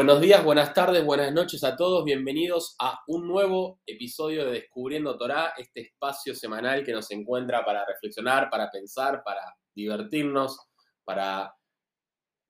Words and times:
Buenos 0.00 0.22
días, 0.22 0.42
buenas 0.42 0.72
tardes, 0.72 1.04
buenas 1.04 1.30
noches 1.30 1.62
a 1.62 1.76
todos. 1.76 2.06
Bienvenidos 2.06 2.74
a 2.78 3.00
un 3.06 3.28
nuevo 3.28 3.80
episodio 3.84 4.46
de 4.46 4.52
Descubriendo 4.52 5.18
Torá, 5.18 5.52
este 5.58 5.82
espacio 5.82 6.34
semanal 6.34 6.82
que 6.82 6.92
nos 6.92 7.10
encuentra 7.10 7.62
para 7.66 7.84
reflexionar, 7.84 8.48
para 8.48 8.70
pensar, 8.70 9.22
para 9.22 9.42
divertirnos, 9.74 10.58
para 11.04 11.54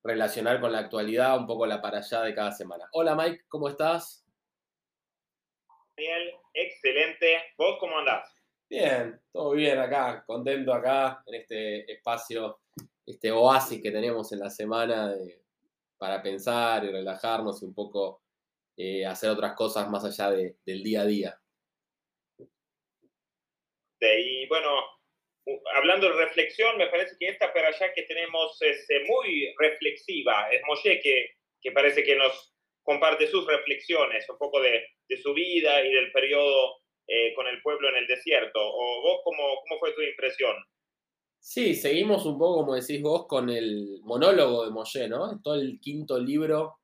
relacionar 0.04 0.60
con 0.60 0.70
la 0.70 0.78
actualidad, 0.78 1.36
un 1.36 1.48
poco 1.48 1.66
la 1.66 1.82
para 1.82 1.98
allá 1.98 2.22
de 2.22 2.34
cada 2.36 2.52
semana. 2.52 2.88
Hola 2.92 3.16
Mike, 3.16 3.42
¿cómo 3.48 3.68
estás? 3.68 4.24
Bien, 5.96 6.30
excelente. 6.54 7.36
¿Vos 7.58 7.78
cómo 7.80 7.98
andás? 7.98 8.32
Bien, 8.68 9.20
todo 9.32 9.50
bien 9.50 9.76
acá, 9.80 10.22
contento 10.24 10.72
acá 10.72 11.20
en 11.26 11.34
este 11.34 11.92
espacio, 11.92 12.60
este 13.04 13.32
oasis 13.32 13.82
que 13.82 13.90
tenemos 13.90 14.30
en 14.30 14.38
la 14.38 14.50
semana 14.50 15.12
para 16.00 16.22
pensar 16.22 16.82
y 16.84 16.88
relajarnos 16.88 17.62
y 17.62 17.66
un 17.66 17.74
poco 17.74 18.22
eh, 18.74 19.04
hacer 19.04 19.28
otras 19.28 19.54
cosas 19.54 19.90
más 19.90 20.02
allá 20.02 20.30
del 20.30 20.82
día 20.82 21.02
a 21.02 21.06
día. 21.06 21.38
y 24.00 24.46
bueno, 24.48 24.70
hablando 25.74 26.08
de 26.08 26.24
reflexión, 26.24 26.78
me 26.78 26.86
parece 26.86 27.16
que 27.20 27.28
esta 27.28 27.52
para 27.52 27.68
allá 27.68 27.92
que 27.92 28.04
tenemos 28.04 28.56
es 28.62 28.88
eh, 28.88 29.04
muy 29.06 29.54
reflexiva. 29.58 30.48
Es 30.50 30.62
Moshe 30.66 31.00
que, 31.00 31.34
que 31.60 31.72
parece 31.72 32.02
que 32.02 32.16
nos 32.16 32.54
comparte 32.82 33.26
sus 33.26 33.46
reflexiones, 33.46 34.26
un 34.30 34.38
poco 34.38 34.58
de, 34.62 34.82
de 35.06 35.16
su 35.18 35.34
vida 35.34 35.84
y 35.84 35.92
del 35.92 36.10
periodo 36.12 36.78
eh, 37.08 37.34
con 37.34 37.46
el 37.46 37.60
pueblo 37.60 37.90
en 37.90 37.96
el 37.96 38.06
desierto. 38.06 38.58
¿O 38.58 39.02
vos 39.02 39.20
cómo, 39.24 39.60
cómo 39.62 39.78
fue 39.78 39.92
tu 39.92 40.00
impresión? 40.00 40.56
Sí, 41.42 41.74
seguimos 41.74 42.26
un 42.26 42.38
poco, 42.38 42.60
como 42.60 42.74
decís 42.74 43.00
vos, 43.00 43.26
con 43.26 43.48
el 43.48 44.00
monólogo 44.02 44.64
de 44.64 44.70
Moshe, 44.70 45.08
¿no? 45.08 45.40
Todo 45.40 45.54
el 45.54 45.80
quinto 45.80 46.18
libro, 46.18 46.78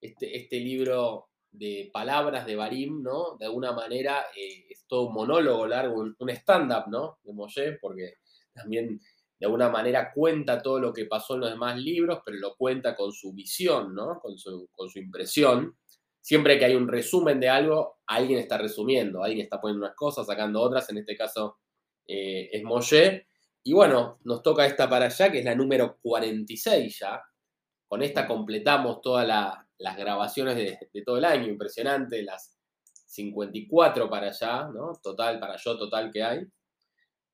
este, 0.00 0.36
este 0.36 0.60
libro 0.60 1.30
de 1.50 1.90
palabras 1.92 2.46
de 2.46 2.56
Barim, 2.56 3.02
¿no? 3.02 3.36
De 3.38 3.46
alguna 3.46 3.72
manera 3.72 4.26
eh, 4.36 4.66
es 4.68 4.86
todo 4.86 5.08
un 5.08 5.14
monólogo 5.14 5.66
largo, 5.66 5.96
un, 6.18 6.30
stand-up, 6.30 6.88
¿no? 6.88 7.18
De 7.24 7.32
Moshe, 7.32 7.78
porque 7.80 8.14
también 8.52 9.00
de 9.38 9.46
alguna 9.46 9.70
manera 9.70 10.12
cuenta 10.14 10.62
todo 10.62 10.78
lo 10.78 10.92
que 10.92 11.06
pasó 11.06 11.34
en 11.34 11.40
los 11.40 11.50
demás 11.50 11.78
libros, 11.78 12.20
pero 12.24 12.38
lo 12.38 12.54
cuenta 12.54 12.94
con 12.94 13.12
su 13.12 13.32
visión, 13.32 13.94
¿no? 13.94 14.20
Con 14.20 14.38
su, 14.38 14.68
con 14.72 14.90
su 14.90 14.98
impresión. 14.98 15.76
Siempre 16.20 16.58
que 16.58 16.66
hay 16.66 16.74
un 16.74 16.88
resumen 16.88 17.40
de 17.40 17.48
algo, 17.48 17.98
alguien 18.06 18.38
está 18.40 18.58
resumiendo, 18.58 19.22
alguien 19.22 19.44
está 19.44 19.60
poniendo 19.60 19.86
unas 19.86 19.96
cosas, 19.96 20.26
sacando 20.26 20.60
otras, 20.60 20.88
en 20.90 20.98
este 20.98 21.16
caso 21.16 21.58
eh, 22.06 22.50
es 22.52 22.62
Moshe. 22.62 23.26
Y 23.66 23.72
bueno, 23.72 24.20
nos 24.22 24.44
toca 24.44 24.64
esta 24.64 24.88
para 24.88 25.06
allá, 25.06 25.32
que 25.32 25.40
es 25.40 25.44
la 25.44 25.56
número 25.56 25.98
46 26.00 27.00
ya. 27.00 27.20
Con 27.88 28.00
esta 28.00 28.24
completamos 28.24 29.00
todas 29.00 29.26
las 29.26 29.96
grabaciones 29.96 30.54
de, 30.54 31.02
todo 31.02 31.18
el 31.18 31.24
año, 31.24 31.48
impresionante, 31.48 32.22
las 32.22 32.56
54 33.06 34.08
para 34.08 34.28
allá, 34.28 34.68
¿no? 34.72 34.92
Total, 35.02 35.40
para 35.40 35.56
yo, 35.56 35.76
total 35.76 36.12
que 36.12 36.22
hay. 36.22 36.46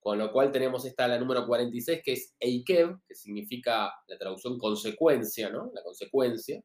Con 0.00 0.16
lo 0.16 0.32
cual 0.32 0.50
tenemos 0.50 0.86
esta, 0.86 1.06
la 1.06 1.18
número 1.18 1.46
46, 1.46 2.00
que 2.02 2.12
es 2.14 2.34
Eikev, 2.40 2.96
que 3.06 3.14
significa 3.14 3.92
la 4.06 4.16
traducción 4.16 4.58
consecuencia, 4.58 5.50
¿no? 5.50 5.70
La 5.74 5.82
consecuencia. 5.82 6.62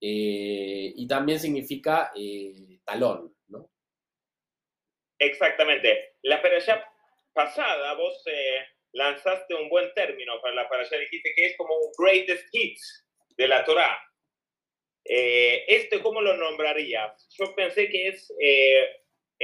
Eh, 0.00 0.92
y 0.96 1.06
también 1.06 1.38
significa 1.38 2.10
eh, 2.16 2.80
talón, 2.84 3.32
¿no? 3.46 3.70
Exactamente. 5.20 6.16
La 6.22 6.42
perashá 6.42 6.82
pasada, 7.32 7.94
vos 7.94 8.22
eh, 8.26 8.66
lanzaste 8.92 9.54
un 9.54 9.68
buen 9.68 9.92
término 9.94 10.40
para 10.40 10.54
la 10.54 10.68
perashá, 10.68 10.96
dijiste 10.96 11.32
que 11.36 11.46
es 11.46 11.56
como 11.56 11.74
un 11.76 11.90
greatest 11.98 12.46
hits 12.52 13.06
de 13.36 13.48
la 13.48 13.64
Torah. 13.64 13.98
¿Este 15.04 16.00
cómo 16.00 16.20
lo 16.20 16.36
nombrarías? 16.36 17.28
Yo 17.36 17.54
pensé 17.56 17.88
que 17.88 18.08
es 18.08 18.32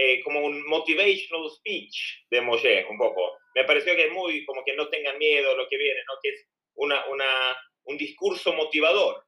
eh, 0.00 0.22
como 0.22 0.44
un 0.44 0.64
motivational 0.68 1.50
speech 1.50 2.24
de 2.30 2.40
Moshe, 2.40 2.84
un 2.88 2.96
poco. 2.96 3.36
Me 3.56 3.64
pareció 3.64 3.96
que 3.96 4.06
es 4.06 4.12
muy 4.12 4.44
como 4.44 4.62
que 4.64 4.76
no 4.76 4.88
tengan 4.88 5.18
miedo 5.18 5.56
lo 5.56 5.68
que 5.68 5.76
viene, 5.76 5.98
¿no? 6.06 6.14
Que 6.22 6.28
es 6.28 6.46
una, 6.74 7.04
una, 7.08 7.58
un 7.82 7.98
discurso 7.98 8.52
motivador. 8.52 9.24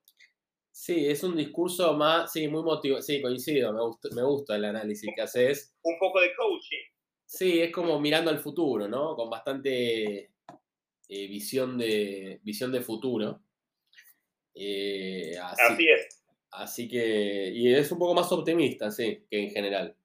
Sí, 0.70 1.08
es 1.08 1.24
un 1.24 1.36
discurso 1.36 1.92
más, 1.94 2.30
sí, 2.32 2.46
muy 2.46 2.62
motivador, 2.62 3.02
sí, 3.02 3.20
coincido, 3.20 3.72
me 3.72 3.82
gusta, 3.82 4.08
me 4.14 4.22
gusta 4.22 4.54
el 4.54 4.64
análisis 4.64 5.10
que 5.12 5.22
haces. 5.22 5.74
Un 5.82 5.98
poco 5.98 6.20
de 6.20 6.32
coaching. 6.36 6.84
Sí, 7.30 7.62
es 7.62 7.70
como 7.70 8.00
mirando 8.00 8.28
al 8.28 8.40
futuro, 8.40 8.88
¿no? 8.88 9.14
Con 9.14 9.30
bastante 9.30 10.32
eh, 11.08 11.26
visión, 11.28 11.78
de, 11.78 12.40
visión 12.42 12.72
de 12.72 12.80
futuro. 12.80 13.40
Eh, 14.52 15.36
así, 15.40 15.62
así, 15.62 15.88
es. 15.88 16.24
Así 16.50 16.88
que, 16.88 17.52
y 17.54 17.72
es 17.72 17.92
un 17.92 18.00
poco 18.00 18.14
más 18.14 18.32
optimista, 18.32 18.90
sí, 18.90 19.24
que 19.30 19.44
en 19.44 19.50
general. 19.52 19.96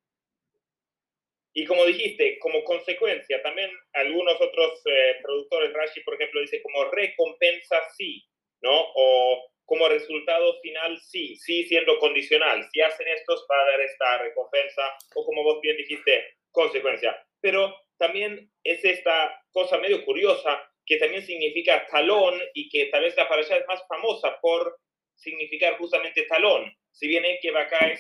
Y 1.52 1.66
como 1.66 1.84
dijiste, 1.86 2.38
como 2.38 2.64
consecuencia, 2.64 3.42
también 3.42 3.72
algunos 3.94 4.36
otros 4.40 4.84
eh, 4.86 5.16
productores, 5.24 5.74
Rashi, 5.74 6.02
por 6.02 6.14
ejemplo, 6.14 6.42
dice 6.42 6.62
como 6.62 6.92
recompensa 6.92 7.78
sí, 7.98 8.24
¿no? 8.62 8.86
O 8.94 9.52
como 9.66 9.90
resultado 9.90 10.62
final 10.62 11.00
sí, 11.02 11.36
sí 11.38 11.64
siendo 11.64 11.98
condicional. 11.98 12.64
Si 12.72 12.82
hacen 12.82 13.08
esto, 13.08 13.34
va 13.52 13.62
a 13.64 13.72
dar 13.72 13.82
esta 13.82 14.18
recompensa, 14.20 14.96
o 15.16 15.26
como 15.26 15.42
vos 15.42 15.60
bien 15.62 15.76
dijiste, 15.78 16.35
consecuencia. 16.56 17.16
Pero 17.40 17.76
también 17.98 18.52
es 18.64 18.84
esta 18.84 19.44
cosa 19.52 19.78
medio 19.78 20.04
curiosa 20.04 20.60
que 20.86 20.98
también 20.98 21.26
significa 21.26 21.86
talón 21.88 22.40
y 22.54 22.70
que 22.70 22.88
tal 22.88 23.04
vez 23.04 23.16
la 23.18 23.28
parasha 23.28 23.58
es 23.58 23.68
más 23.68 23.82
famosa 23.88 24.40
por 24.42 24.80
significar 25.16 25.78
justamente 25.78 26.24
talón. 26.24 26.72
Si 26.92 27.08
bien 27.08 27.24
que 27.42 27.50
acá 27.58 27.88
es, 27.88 28.00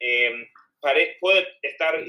eh, 0.00 0.48
puede 1.20 1.58
estar 1.62 2.02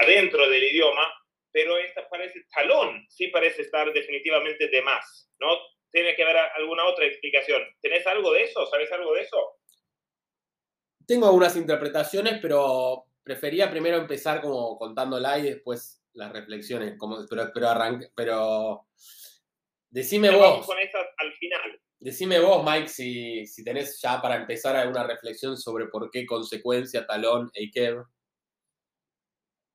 adentro 0.00 0.48
del 0.48 0.64
idioma, 0.64 1.12
pero 1.52 1.78
esta 1.78 2.08
parece 2.08 2.44
talón, 2.54 3.06
sí 3.08 3.28
parece 3.28 3.62
estar 3.62 3.92
definitivamente 3.92 4.68
de 4.68 4.82
más, 4.82 5.30
¿no? 5.38 5.58
Tiene 5.90 6.16
que 6.16 6.22
haber 6.22 6.36
alguna 6.56 6.86
otra 6.86 7.04
explicación. 7.04 7.62
¿Tenés 7.80 8.06
algo 8.06 8.32
de 8.32 8.44
eso? 8.44 8.66
¿Sabes 8.66 8.90
algo 8.92 9.14
de 9.14 9.22
eso? 9.22 9.58
Tengo 11.06 11.26
algunas 11.26 11.56
interpretaciones, 11.56 12.38
pero 12.40 13.04
prefería 13.22 13.70
primero 13.70 13.96
empezar 13.96 14.40
como 14.40 14.78
contándola 14.78 15.38
y 15.38 15.42
después 15.42 16.02
las 16.14 16.32
reflexiones, 16.32 16.96
como, 16.98 17.18
pero, 17.28 17.50
pero 17.52 17.68
arranque, 17.68 18.08
pero 18.14 18.86
decime 19.90 20.30
vos. 20.30 20.40
Vamos 20.40 20.66
con 20.66 20.78
estas 20.78 21.06
al 21.18 21.32
final. 21.34 21.80
Decime 21.98 22.40
vos, 22.40 22.64
Mike, 22.64 22.88
si, 22.88 23.46
si 23.46 23.62
tenés 23.62 24.00
ya 24.02 24.20
para 24.20 24.36
empezar 24.36 24.74
alguna 24.74 25.04
reflexión 25.04 25.56
sobre 25.56 25.86
por 25.86 26.10
qué 26.10 26.26
consecuencia, 26.26 27.06
talón, 27.06 27.50
Eikev. 27.54 28.04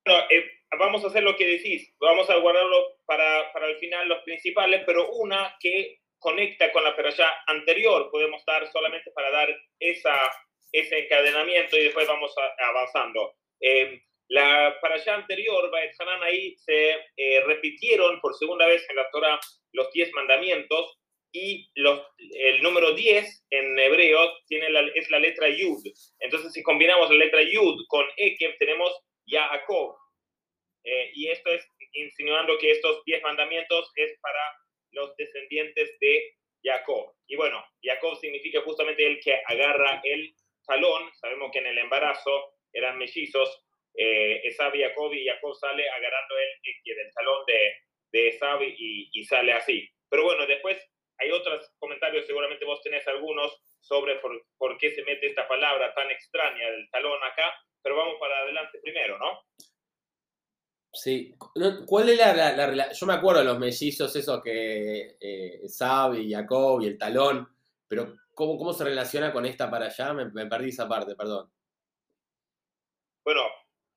Bueno, 0.06 0.24
eh, 0.30 0.46
vamos 0.78 1.04
a 1.04 1.08
hacer 1.08 1.24
lo 1.24 1.36
que 1.38 1.48
decís, 1.48 1.94
vamos 2.00 2.30
a 2.30 2.36
guardarlo 2.38 3.00
para, 3.06 3.52
para 3.54 3.68
el 3.68 3.78
final 3.78 4.10
los 4.10 4.24
principales, 4.24 4.84
pero 4.86 5.10
una 5.14 5.56
que 5.60 6.02
conecta 6.20 6.72
con 6.72 6.84
la 6.84 6.96
peralla 6.96 7.30
anterior, 7.48 8.10
podemos 8.12 8.44
dar 8.46 8.70
solamente 8.72 9.12
para 9.12 9.32
dar 9.32 9.50
esa, 9.80 10.16
ese 10.72 11.00
encadenamiento 11.00 11.78
y 11.78 11.86
después 11.86 12.08
vamos 12.08 12.34
avanzando. 12.58 13.34
Eh, 13.60 14.02
la 14.30 14.68
allá 14.82 15.16
anterior, 15.16 15.72
Baet 15.72 15.94
Hanan, 16.00 16.24
ahí 16.24 16.56
se 16.58 16.96
eh, 17.16 17.42
repitieron 17.46 18.20
por 18.20 18.36
segunda 18.36 18.68
vez 18.68 18.86
en 18.90 18.98
la 18.98 19.10
Torah 19.12 19.40
los 19.74 19.92
diez 19.92 20.12
mandamientos 20.14 20.98
y 21.32 21.70
los, 21.76 22.02
el 22.18 22.62
número 22.62 22.94
10 22.94 23.46
en 23.52 23.80
hebreo 23.80 24.20
tiene 24.48 24.70
la, 24.70 24.82
es 24.96 25.10
la 25.12 25.20
letra 25.20 25.50
Yud. 25.50 25.84
Entonces, 26.20 26.52
si 26.54 26.64
combinamos 26.64 27.10
la 27.10 27.18
letra 27.18 27.42
Yud 27.42 27.86
con 27.88 28.06
Ekev, 28.18 28.58
tenemos 28.58 28.92
Jacob. 29.28 29.96
Eh, 30.84 31.12
y 31.14 31.28
esto 31.30 31.52
es 31.52 31.66
insinuando 31.94 32.58
que 32.58 32.72
estos 32.72 33.04
diez 33.06 33.22
mandamientos 33.22 33.92
es 33.96 34.18
para 34.22 34.40
los 34.92 35.16
descendientes 35.18 35.98
de 36.00 36.34
Jacob. 36.64 37.14
Y 37.28 37.36
bueno, 37.36 37.64
Jacob 37.84 38.18
significa 38.20 38.62
justamente 38.62 39.06
el 39.06 39.20
que 39.20 39.40
agarra 39.46 40.02
el 40.04 40.34
talón. 40.68 41.10
Sabemos 41.16 41.50
que 41.52 41.60
en 41.60 41.68
el 41.68 41.78
embarazo 41.78 42.54
eran 42.74 42.98
mellizos. 42.98 43.64
Eh, 43.96 44.42
y 44.48 44.52
Jacob 44.54 45.12
y 45.14 45.26
Jacob 45.26 45.56
sale 45.56 45.90
agarrando 45.90 46.36
el, 46.38 46.50
el 46.86 47.14
talón 47.16 47.44
de, 47.48 47.74
de 48.12 48.28
Esab 48.28 48.62
y, 48.62 49.10
y, 49.12 49.24
sale 49.24 49.54
así. 49.54 49.90
Pero 50.08 50.24
bueno, 50.24 50.46
después 50.46 50.78
hay 51.18 51.32
otros 51.32 51.74
comentarios, 51.80 52.28
seguramente 52.28 52.64
vos 52.66 52.80
tenés 52.84 53.08
algunos 53.08 53.60
sobre 53.80 54.18
por, 54.18 54.40
por 54.58 54.78
qué 54.78 54.92
se 54.92 55.04
mete 55.04 55.26
esta 55.26 55.48
palabra 55.48 55.96
tan 55.96 56.12
extraña 56.12 56.70
del 56.70 56.88
talón 56.92 57.24
acá 57.24 57.52
pero 57.88 57.96
vamos 57.96 58.16
para 58.20 58.40
adelante 58.40 58.80
primero, 58.82 59.18
¿no? 59.18 59.40
Sí. 60.92 61.34
¿Cuál 61.86 62.10
es 62.10 62.18
la, 62.18 62.68
relación? 62.68 62.98
Yo 63.00 63.06
me 63.06 63.14
acuerdo 63.14 63.40
de 63.40 63.46
los 63.46 63.60
mellizos, 63.60 64.14
esos 64.14 64.44
que 64.44 65.16
eh, 65.20 65.62
y 65.64 66.34
Jacob 66.34 66.82
y 66.82 66.88
el 66.88 66.98
talón, 66.98 67.48
pero 67.88 68.14
¿cómo, 68.38 68.56
¿cómo 68.56 68.72
se 68.72 68.84
relaciona 68.84 69.34
con 69.34 69.46
esta 69.48 69.70
para 69.70 69.88
allá? 69.88 70.14
Me, 70.14 70.46
perdí 70.46 70.70
esa 70.70 70.88
parte, 70.88 71.16
perdón. 71.16 71.52
Bueno, 73.26 73.42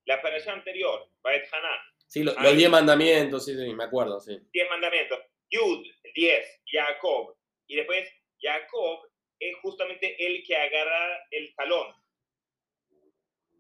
la 0.07 0.21
para 0.23 0.37
allá 0.37 0.53
anterior, 0.55 1.09
Baet 1.23 1.45
Hanan. 1.53 1.79
Sí, 2.07 2.25
los, 2.25 2.35
diez 2.57 2.71
mandamientos, 2.71 3.45
sí, 3.45 3.55
sí, 3.55 3.75
me 3.75 3.85
acuerdo, 3.85 4.19
sí. 4.19 4.37
Diez 4.51 4.69
mandamientos. 4.69 5.21
Yud, 5.51 5.87
diez, 6.15 6.61
Jacob. 6.67 7.37
Y 7.69 7.77
después 7.77 8.11
Jacob 8.41 9.07
es 9.39 9.57
justamente 9.63 10.17
el 10.27 10.43
que 10.43 10.57
agarra 10.57 11.27
el 11.31 11.55
talón. 11.55 11.95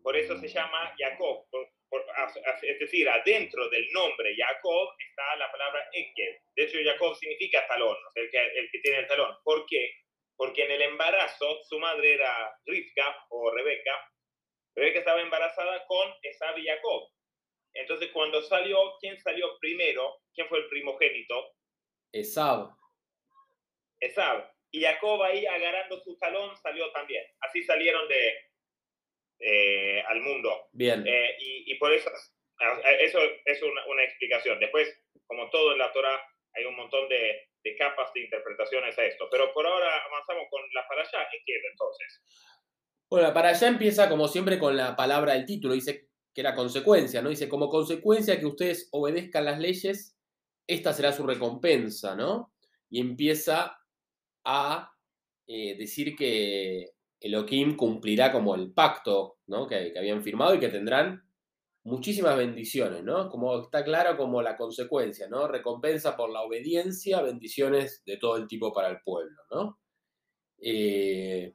Por 0.02 0.16
eso 0.16 0.36
se 0.40 0.48
llama 0.48 0.94
Jacob. 0.98 1.46
es 2.62 2.78
decir, 2.80 3.08
adentro 3.08 3.68
del 3.68 3.86
nombre 3.92 4.34
Jacob 4.34 4.88
está 4.98 5.36
la 5.36 5.52
palabra 5.52 5.86
Ekev. 5.92 6.40
De 6.56 6.64
hecho, 6.64 6.78
Jacob 6.82 7.14
significa 7.16 7.66
talón, 7.68 7.96
el, 8.14 8.30
que, 8.30 8.38
el 8.38 8.70
que 8.70 8.78
tiene 8.78 9.00
el 9.00 9.06
talón. 9.06 9.36
¿Por 9.44 9.66
qué? 9.66 9.92
Porque 10.40 10.64
en 10.64 10.70
el 10.70 10.80
embarazo 10.80 11.62
su 11.64 11.78
madre 11.78 12.14
era 12.14 12.58
Rivka 12.64 13.26
o 13.28 13.50
Rebeca. 13.50 13.92
Rebeca 14.74 15.00
estaba 15.00 15.20
embarazada 15.20 15.84
con 15.84 16.14
Esab 16.22 16.56
y 16.56 16.66
Jacob. 16.66 17.10
Entonces, 17.74 18.08
cuando 18.10 18.40
salió, 18.44 18.78
¿quién 19.00 19.20
salió 19.20 19.58
primero? 19.58 20.22
¿Quién 20.32 20.48
fue 20.48 20.60
el 20.60 20.68
primogénito? 20.70 21.56
Esab. 22.10 22.70
Esab. 24.00 24.50
Y 24.70 24.80
Jacob 24.80 25.22
ahí 25.24 25.44
agarrando 25.44 26.00
su 26.00 26.16
talón 26.16 26.56
salió 26.56 26.90
también. 26.92 27.22
Así 27.40 27.62
salieron 27.62 28.08
de 28.08 28.34
eh, 29.40 30.02
al 30.08 30.22
mundo. 30.22 30.70
Bien. 30.72 31.04
Eh, 31.06 31.36
y, 31.38 31.74
por 31.74 31.92
eso, 31.92 32.10
eso 32.98 33.20
es 33.44 33.62
una, 33.62 34.04
explicación. 34.04 34.58
Después, 34.58 34.88
como 35.26 35.50
todo 35.50 35.72
en 35.72 35.78
la 35.80 35.92
Torah, 35.92 36.18
hay 36.54 36.64
un 36.64 36.76
montón 36.76 37.10
de, 37.10 37.49
capas 37.78 38.12
de 38.14 38.20
interpretaciones 38.22 38.98
a 38.98 39.04
esto. 39.04 39.28
Pero 39.30 39.52
por 39.52 39.66
ahora 39.66 39.88
avanzamos 40.06 40.44
con 40.50 40.60
la 40.74 40.86
para 40.88 41.02
allá. 41.02 41.28
¿En 41.32 41.40
qué 41.44 41.52
entonces? 41.70 42.22
Bueno, 43.08 43.32
para 43.32 43.50
allá 43.50 43.68
empieza 43.68 44.08
como 44.08 44.28
siempre 44.28 44.58
con 44.58 44.76
la 44.76 44.96
palabra 44.96 45.34
del 45.34 45.46
título. 45.46 45.74
Dice 45.74 46.08
que 46.34 46.40
era 46.40 46.54
consecuencia, 46.54 47.22
¿no? 47.22 47.28
Dice, 47.28 47.48
como 47.48 47.68
consecuencia 47.68 48.38
que 48.38 48.46
ustedes 48.46 48.88
obedezcan 48.92 49.44
las 49.44 49.58
leyes, 49.58 50.16
esta 50.66 50.92
será 50.92 51.12
su 51.12 51.26
recompensa, 51.26 52.14
¿no? 52.14 52.52
Y 52.88 53.00
empieza 53.00 53.80
a 54.44 54.92
eh, 55.46 55.76
decir 55.76 56.14
que 56.14 56.90
Elohim 57.20 57.76
cumplirá 57.76 58.32
como 58.32 58.54
el 58.54 58.72
pacto 58.72 59.38
¿no? 59.46 59.66
que, 59.66 59.92
habían 59.96 60.22
firmado 60.22 60.54
y 60.54 60.60
que 60.60 60.68
tendrán 60.68 61.22
muchísimas 61.84 62.36
bendiciones, 62.36 63.02
¿no? 63.02 63.28
Como 63.30 63.62
está 63.62 63.84
claro 63.84 64.16
como 64.16 64.42
la 64.42 64.56
consecuencia, 64.56 65.28
¿no? 65.28 65.48
Recompensa 65.48 66.16
por 66.16 66.30
la 66.30 66.42
obediencia, 66.42 67.22
bendiciones 67.22 68.02
de 68.04 68.16
todo 68.16 68.36
el 68.36 68.46
tipo 68.46 68.72
para 68.72 68.88
el 68.88 69.00
pueblo, 69.02 69.42
¿no? 69.50 69.78
Eh, 70.58 71.54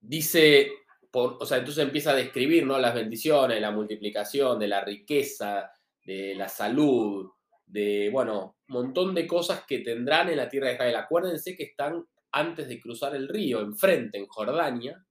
dice, 0.00 0.72
o 1.12 1.46
sea, 1.46 1.58
entonces 1.58 1.84
empieza 1.84 2.12
a 2.12 2.16
describir, 2.16 2.66
¿no? 2.66 2.78
Las 2.78 2.94
bendiciones, 2.94 3.60
la 3.60 3.70
multiplicación, 3.70 4.58
de 4.58 4.68
la 4.68 4.84
riqueza, 4.84 5.70
de 6.04 6.34
la 6.34 6.48
salud, 6.48 7.30
de, 7.66 8.10
bueno, 8.10 8.56
un 8.68 8.74
montón 8.74 9.14
de 9.14 9.26
cosas 9.26 9.64
que 9.66 9.78
tendrán 9.80 10.28
en 10.28 10.36
la 10.36 10.48
tierra 10.48 10.68
de 10.68 10.74
Israel. 10.74 10.96
Acuérdense 10.96 11.56
que 11.56 11.64
están 11.64 12.04
antes 12.32 12.68
de 12.68 12.80
cruzar 12.80 13.14
el 13.14 13.28
río, 13.28 13.60
enfrente, 13.60 14.18
en 14.18 14.26
Jordania, 14.26 15.04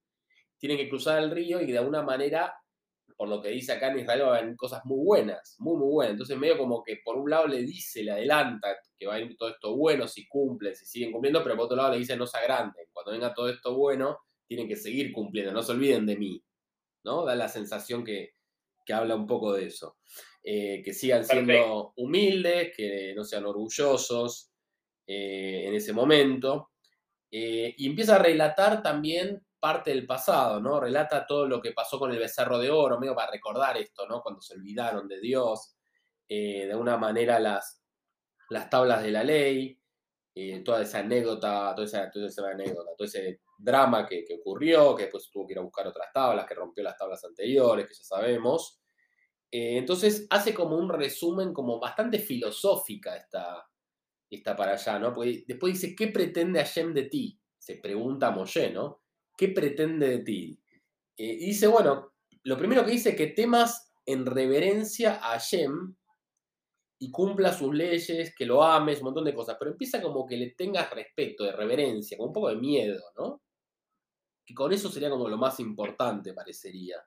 tienen 0.57 0.77
que 0.77 0.89
cruzar 0.89 1.21
el 1.23 1.31
río 1.31 1.61
y 1.61 1.71
de 1.71 1.77
alguna 1.77 2.01
manera, 2.01 2.53
por 3.15 3.29
lo 3.29 3.41
que 3.41 3.49
dice 3.49 3.73
acá 3.73 3.91
en 3.91 3.99
Israel, 3.99 4.23
va 4.23 4.35
a 4.35 4.39
haber 4.39 4.55
cosas 4.55 4.81
muy 4.85 5.03
buenas, 5.03 5.55
muy, 5.59 5.77
muy 5.77 5.91
buenas. 5.91 6.11
Entonces, 6.13 6.37
medio 6.37 6.57
como 6.57 6.83
que 6.83 6.97
por 7.03 7.17
un 7.17 7.29
lado 7.29 7.47
le 7.47 7.61
dice, 7.61 8.03
le 8.03 8.11
adelanta 8.11 8.75
que 8.97 9.05
va 9.05 9.15
a 9.15 9.19
ir 9.19 9.35
todo 9.37 9.49
esto 9.49 9.75
bueno 9.75 10.07
si 10.07 10.27
cumplen, 10.27 10.75
si 10.75 10.85
siguen 10.85 11.11
cumpliendo, 11.11 11.43
pero 11.43 11.55
por 11.55 11.65
otro 11.65 11.77
lado 11.77 11.91
le 11.91 11.99
dice 11.99 12.15
no 12.17 12.27
se 12.27 12.37
agranden. 12.37 12.85
Cuando 12.91 13.11
venga 13.11 13.33
todo 13.33 13.49
esto 13.49 13.75
bueno, 13.75 14.19
tienen 14.47 14.67
que 14.67 14.75
seguir 14.75 15.11
cumpliendo, 15.11 15.51
no 15.51 15.61
se 15.61 15.71
olviden 15.71 16.05
de 16.05 16.17
mí. 16.17 16.43
¿no? 17.03 17.25
Da 17.25 17.35
la 17.35 17.49
sensación 17.49 18.03
que, 18.03 18.33
que 18.85 18.93
habla 18.93 19.15
un 19.15 19.27
poco 19.27 19.53
de 19.53 19.67
eso. 19.67 19.97
Eh, 20.43 20.81
que 20.83 20.93
sigan 20.93 21.23
siendo 21.23 21.93
humildes, 21.95 22.75
que 22.75 23.13
no 23.15 23.23
sean 23.23 23.45
orgullosos 23.45 24.51
eh, 25.07 25.65
en 25.67 25.75
ese 25.75 25.93
momento. 25.93 26.71
Eh, 27.31 27.73
y 27.77 27.87
empieza 27.87 28.15
a 28.15 28.19
relatar 28.19 28.83
también 28.83 29.41
parte 29.63 29.91
del 29.91 30.05
pasado, 30.05 30.59
¿no? 30.59 30.77
Relata 30.81 31.25
todo 31.25 31.47
lo 31.47 31.61
que 31.61 31.71
pasó 31.71 31.97
con 31.97 32.11
el 32.11 32.19
becerro 32.19 32.59
de 32.59 32.69
oro, 32.69 32.99
medio 32.99 33.15
para 33.15 33.31
recordar 33.31 33.77
esto, 33.77 34.05
¿no? 34.05 34.21
Cuando 34.21 34.41
se 34.41 34.55
olvidaron 34.55 35.07
de 35.07 35.21
Dios, 35.21 35.77
de 36.27 36.69
alguna 36.69 36.97
manera 36.97 37.39
las, 37.39 37.81
las 38.49 38.69
tablas 38.69 39.01
de 39.03 39.11
la 39.11 39.23
ley, 39.23 39.79
toda 40.65 40.81
esa 40.81 40.99
anécdota, 40.99 41.73
toda 41.75 41.85
esa, 41.85 42.49
anécdota, 42.49 42.91
todo 42.97 43.07
ese 43.07 43.39
drama 43.57 44.05
que, 44.05 44.25
ocurrió, 44.37 44.95
que 44.95 45.03
después 45.03 45.29
tuvo 45.31 45.47
que 45.47 45.53
ir 45.53 45.59
a 45.59 45.63
buscar 45.63 45.87
otras 45.87 46.11
tablas, 46.13 46.45
que 46.45 46.55
rompió 46.55 46.83
las 46.83 46.97
tablas 46.97 47.23
anteriores, 47.23 47.87
que 47.87 47.93
ya 47.93 48.03
sabemos. 48.03 48.81
Eh, 49.49 49.77
entonces 49.77 50.27
hace 50.29 50.53
como 50.53 50.75
un 50.75 50.89
resumen 50.89 51.53
como 51.53 51.79
bastante 51.79 52.19
filosófica 52.19 53.15
esta, 53.15 53.65
esta 54.29 54.57
para 54.57 54.73
allá, 54.73 54.99
¿no? 54.99 55.13
después 55.47 55.73
dice, 55.73 55.95
¿qué 55.95 56.07
pretende 56.07 56.59
Hashem 56.59 56.93
de 56.93 57.03
ti? 57.03 57.39
Se 57.57 57.77
pregunta 57.77 58.31
Moshe, 58.31 58.71
¿no? 58.71 59.02
¿Qué 59.37 59.49
pretende 59.49 60.09
de 60.09 60.19
ti? 60.19 60.59
Eh, 61.17 61.37
dice, 61.37 61.67
bueno, 61.67 62.13
lo 62.43 62.57
primero 62.57 62.85
que 62.85 62.91
dice 62.91 63.15
que 63.15 63.27
temas 63.27 63.93
en 64.05 64.25
reverencia 64.25 65.15
a 65.15 65.39
Hashem 65.39 65.95
y 66.99 67.11
cumpla 67.11 67.51
sus 67.51 67.73
leyes, 67.73 68.33
que 68.35 68.45
lo 68.45 68.63
ames, 68.63 68.99
un 68.99 69.05
montón 69.05 69.25
de 69.25 69.33
cosas, 69.33 69.57
pero 69.59 69.71
empieza 69.71 70.01
como 70.01 70.25
que 70.25 70.37
le 70.37 70.51
tengas 70.51 70.89
respeto, 70.91 71.43
de 71.43 71.51
reverencia, 71.51 72.17
con 72.17 72.27
un 72.27 72.33
poco 72.33 72.49
de 72.49 72.55
miedo, 72.55 73.01
¿no? 73.17 73.41
Que 74.45 74.53
con 74.53 74.71
eso 74.71 74.89
sería 74.89 75.09
como 75.09 75.27
lo 75.27 75.37
más 75.37 75.59
importante, 75.59 76.33
parecería. 76.33 76.97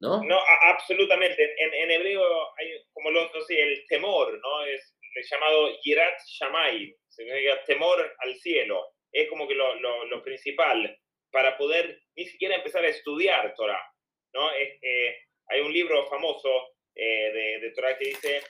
¿no? 0.00 0.22
No, 0.22 0.38
absolutamente. 0.64 1.54
En, 1.58 1.90
hebreo 1.90 2.22
hay 2.58 2.84
como 2.92 3.10
lo, 3.10 3.22
no 3.32 3.40
sé, 3.40 3.60
el 3.60 3.84
temor, 3.88 4.32
¿no? 4.32 4.64
Es, 4.66 4.94
llamado 5.30 5.70
Yirat 5.82 6.20
Shamay, 6.26 6.94
significa 7.08 7.64
temor 7.64 8.14
al 8.18 8.34
cielo. 8.36 8.84
Es 9.10 9.28
como 9.30 9.48
que 9.48 9.54
lo, 9.54 9.74
lo, 10.04 10.22
principal 10.22 10.94
para 11.36 11.58
poder 11.58 12.00
ni 12.16 12.24
siquiera 12.24 12.54
empezar 12.54 12.82
a 12.82 12.88
estudiar 12.88 13.52
Torah, 13.54 13.92
¿no? 14.32 14.50
Eh, 14.54 15.18
hay 15.48 15.60
un 15.60 15.70
libro 15.70 16.06
famoso 16.06 16.48
eh, 16.94 17.30
de, 17.30 17.60
de, 17.60 17.70
Torah 17.72 17.98
que 17.98 18.06
dice, 18.06 18.40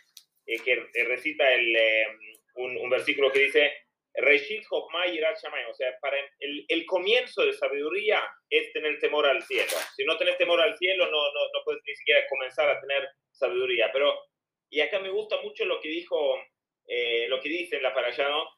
eh, 0.46 0.60
que 0.60 0.88
recita 1.02 1.52
el, 1.52 1.76
un, 2.54 2.76
un 2.76 2.88
versículo 2.88 3.32
que 3.32 3.40
dice, 3.40 3.72
Reshit 4.14 4.64
O 4.70 5.74
sea, 5.74 5.98
para 6.00 6.16
el, 6.38 6.64
el, 6.68 6.86
comienzo 6.86 7.44
de 7.44 7.54
sabiduría 7.54 8.22
es 8.48 8.72
tener 8.72 9.00
temor 9.00 9.26
al 9.26 9.42
cielo. 9.42 9.72
Si 9.96 10.04
no 10.04 10.16
tenés 10.16 10.38
temor 10.38 10.60
al 10.60 10.78
cielo, 10.78 11.06
no, 11.06 11.10
no, 11.10 11.40
no, 11.52 11.64
puedes 11.64 11.82
ni 11.84 11.96
siquiera 11.96 12.24
comenzar 12.28 12.68
a 12.68 12.80
tener 12.80 13.08
sabiduría. 13.32 13.90
Pero, 13.92 14.16
y 14.70 14.80
acá 14.80 15.00
me 15.00 15.10
gusta 15.10 15.42
mucho 15.42 15.64
lo 15.64 15.80
que 15.80 15.88
dijo, 15.88 16.40
eh, 16.86 17.26
lo 17.26 17.40
que 17.40 17.48
dice 17.48 17.78
en 17.78 17.82
la 17.82 17.92
parashá, 17.92 18.28
¿no? 18.28 18.48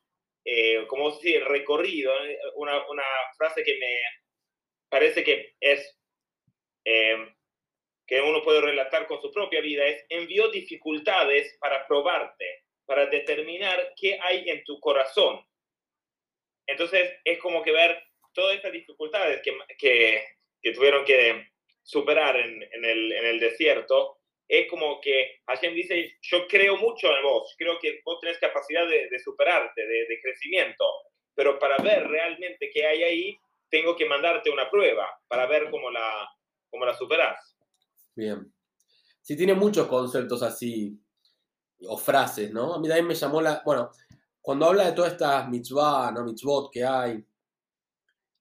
Eh, 0.50 0.86
como 0.86 1.10
si 1.10 1.38
recorrido, 1.38 2.10
¿eh? 2.24 2.38
una, 2.54 2.88
una, 2.88 3.04
frase 3.36 3.62
que 3.62 3.76
me 3.78 4.00
parece 4.88 5.22
que 5.22 5.54
es, 5.60 5.94
que 6.84 8.20
uno 8.22 8.42
puede 8.42 8.62
relatar 8.62 9.06
con 9.06 9.20
su 9.20 9.30
propia 9.30 9.60
vida, 9.60 9.84
es 9.84 10.06
envió 10.08 10.48
dificultades 10.48 11.54
para 11.60 11.86
probarte 11.86 12.62
para 12.88 13.04
determinar 13.04 13.92
qué 14.00 14.18
hay 14.18 14.48
en 14.48 14.64
tu 14.64 14.80
corazón. 14.80 15.44
Entonces 16.66 17.20
es 17.22 17.38
como 17.38 17.62
que 17.62 17.70
ver 17.70 18.02
todas 18.32 18.56
estas 18.56 18.72
dificultades 18.72 19.42
que, 19.42 19.54
que, 19.78 20.24
que 20.62 20.72
tuvieron 20.72 21.04
que 21.04 21.48
superar 21.82 22.36
en, 22.36 22.62
en, 22.62 22.84
el, 22.86 23.12
en, 23.12 23.26
el, 23.26 23.40
desierto, 23.40 24.17
es 24.48 24.68
como 24.70 25.00
que 25.00 25.40
Hashem 25.46 25.74
dice, 25.74 26.16
yo 26.22 26.46
creo 26.48 26.76
mucho 26.78 27.14
en 27.14 27.22
vos, 27.22 27.54
creo 27.58 27.78
que 27.78 28.00
vos 28.04 28.18
tenés 28.20 28.38
capacidad 28.38 28.88
de, 28.88 29.08
de 29.10 29.18
superarte, 29.18 29.86
de, 29.86 30.06
de, 30.08 30.20
crecimiento, 30.22 30.84
pero 31.34 31.58
para 31.58 31.76
ver 31.82 32.08
realmente 32.08 32.70
qué 32.72 32.86
hay 32.86 33.02
ahí, 33.02 33.38
tengo 33.70 33.94
que 33.94 34.06
mandarte 34.06 34.50
una 34.50 34.70
prueba 34.70 35.06
para 35.28 35.46
ver 35.46 35.70
cómo 35.70 35.90
la, 35.90 36.26
cómo 36.70 36.86
la 36.86 36.96
superás. 36.96 37.58
Bien. 38.16 38.50
Sí, 39.20 39.36
tiene 39.36 39.54
muchos 39.54 39.86
conceptos 39.86 40.42
así, 40.42 40.98
o 41.86 41.98
frases, 41.98 42.50
¿no? 42.50 42.74
A 42.74 42.80
mí 42.80 42.88
también 42.88 43.06
me 43.06 43.14
llamó 43.14 43.42
la... 43.42 43.62
Bueno, 43.64 43.90
cuando 44.40 44.66
habla 44.66 44.86
de 44.86 44.92
todas 44.92 45.12
estas 45.12 45.46
mitzvah, 45.50 46.10
¿no? 46.10 46.24
Mitzvot 46.24 46.72
que 46.72 46.82
hay, 46.82 47.22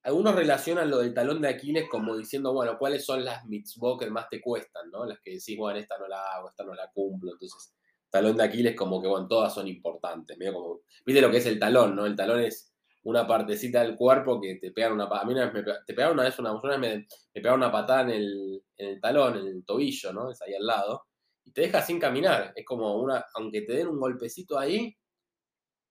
algunos 0.07 0.35
relacionan 0.35 0.89
lo 0.89 0.99
del 0.99 1.13
talón 1.13 1.41
de 1.41 1.49
Aquiles 1.49 1.89
como 1.89 2.15
diciendo, 2.15 2.53
bueno, 2.53 2.77
¿cuáles 2.79 3.05
son 3.05 3.25
las 3.25 3.45
mitzvot 3.45 3.99
que 3.99 4.09
más 4.09 4.29
te 4.29 4.39
cuestan, 4.39 4.89
¿no? 4.89 5.05
Las 5.05 5.19
que 5.19 5.31
decís, 5.31 5.57
bueno, 5.57 5.77
esta 5.77 5.97
no 5.97 6.07
la 6.07 6.23
hago, 6.33 6.47
esta 6.47 6.63
no 6.63 6.73
la 6.73 6.89
cumplo. 6.93 7.33
Entonces, 7.33 7.75
talón 8.09 8.37
de 8.37 8.43
Aquiles 8.45 8.73
como 8.73 9.01
que, 9.01 9.07
bueno, 9.09 9.27
todas 9.27 9.53
son 9.53 9.67
importantes. 9.67 10.37
Medio 10.37 10.53
como, 10.53 10.79
viste 11.05 11.21
lo 11.21 11.29
que 11.29 11.37
es 11.37 11.45
el 11.45 11.59
talón, 11.59 11.93
¿no? 11.93 12.05
El 12.05 12.15
talón 12.15 12.39
es 12.39 12.73
una 13.03 13.27
partecita 13.27 13.81
del 13.81 13.97
cuerpo 13.97 14.39
que 14.39 14.55
te 14.55 14.71
pegan 14.71 14.93
una 14.93 15.09
patada. 15.09 15.25
A 15.25 15.27
mí 15.27 15.33
me, 15.33 15.63
te 15.85 15.93
pegaron 15.93 16.13
una 16.13 16.23
vez, 16.23 16.39
una, 16.39 16.53
una 16.53 16.77
vez 16.77 16.79
me, 16.79 17.07
pegaron 17.33 17.59
una 17.59 17.71
patada 17.73 18.03
en 18.03 18.09
el, 18.11 18.63
en 18.77 18.87
el 18.87 19.01
talón, 19.01 19.37
en 19.39 19.47
el 19.47 19.65
tobillo, 19.65 20.13
¿no? 20.13 20.31
Es 20.31 20.41
ahí 20.41 20.53
al 20.53 20.65
lado. 20.65 21.03
Y 21.43 21.51
te 21.51 21.63
deja 21.63 21.81
sin 21.81 21.99
caminar. 21.99 22.53
Es 22.55 22.63
como 22.63 22.95
una, 22.95 23.25
aunque 23.33 23.63
te 23.63 23.73
den 23.73 23.89
un 23.89 23.99
golpecito 23.99 24.57
ahí, 24.57 24.95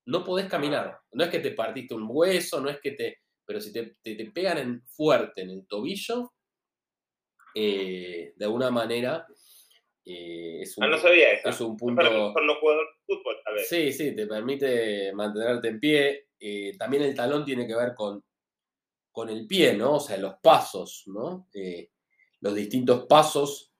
no 0.06 0.24
podés 0.24 0.46
caminar. 0.46 1.00
No 1.12 1.22
es 1.22 1.28
que 1.28 1.40
te 1.40 1.50
partiste 1.50 1.94
un 1.94 2.06
hueso, 2.08 2.62
no 2.62 2.70
es 2.70 2.80
que 2.80 2.92
te... 2.92 3.18
Pero 3.46 3.60
si 3.60 3.72
te, 3.72 3.96
te, 4.02 4.30
pegan 4.30 4.58
en, 4.58 4.82
fuerte 4.86 5.42
en 5.42 5.50
el 5.50 5.66
tobillo, 5.66 6.32
eh, 7.54 8.34
de 8.36 8.44
alguna 8.44 8.70
manera 8.70 9.26
eh, 10.04 10.60
es, 10.60 10.76
un, 10.76 10.84
ah, 10.84 10.88
no 10.88 10.98
sabía 10.98 11.32
es 11.32 11.60
un 11.60 11.76
punto... 11.76 11.96
Para, 11.96 12.10
los 12.10 12.58
jugadores 12.58 12.90
de 13.06 13.14
fútbol, 13.14 13.36
Sí, 13.66 13.92
sí, 13.92 14.14
te 14.14 14.26
permite 14.26 15.12
mantenerte 15.14 15.68
en 15.68 15.80
pie. 15.80 16.28
eh, 16.38 16.76
también 16.76 17.04
el 17.04 17.14
talón 17.14 17.44
tiene 17.44 17.66
que 17.66 17.74
ver 17.74 17.94
con, 17.94 18.22
con 19.10 19.30
el 19.30 19.46
pie, 19.46 19.74
¿no? 19.74 19.94
O 19.94 20.00
sea, 20.00 20.18
los 20.18 20.34
pasos, 20.42 21.04
¿no? 21.06 21.48
Los 22.40 22.54
distintos 22.54 23.06
pasos 23.06 23.72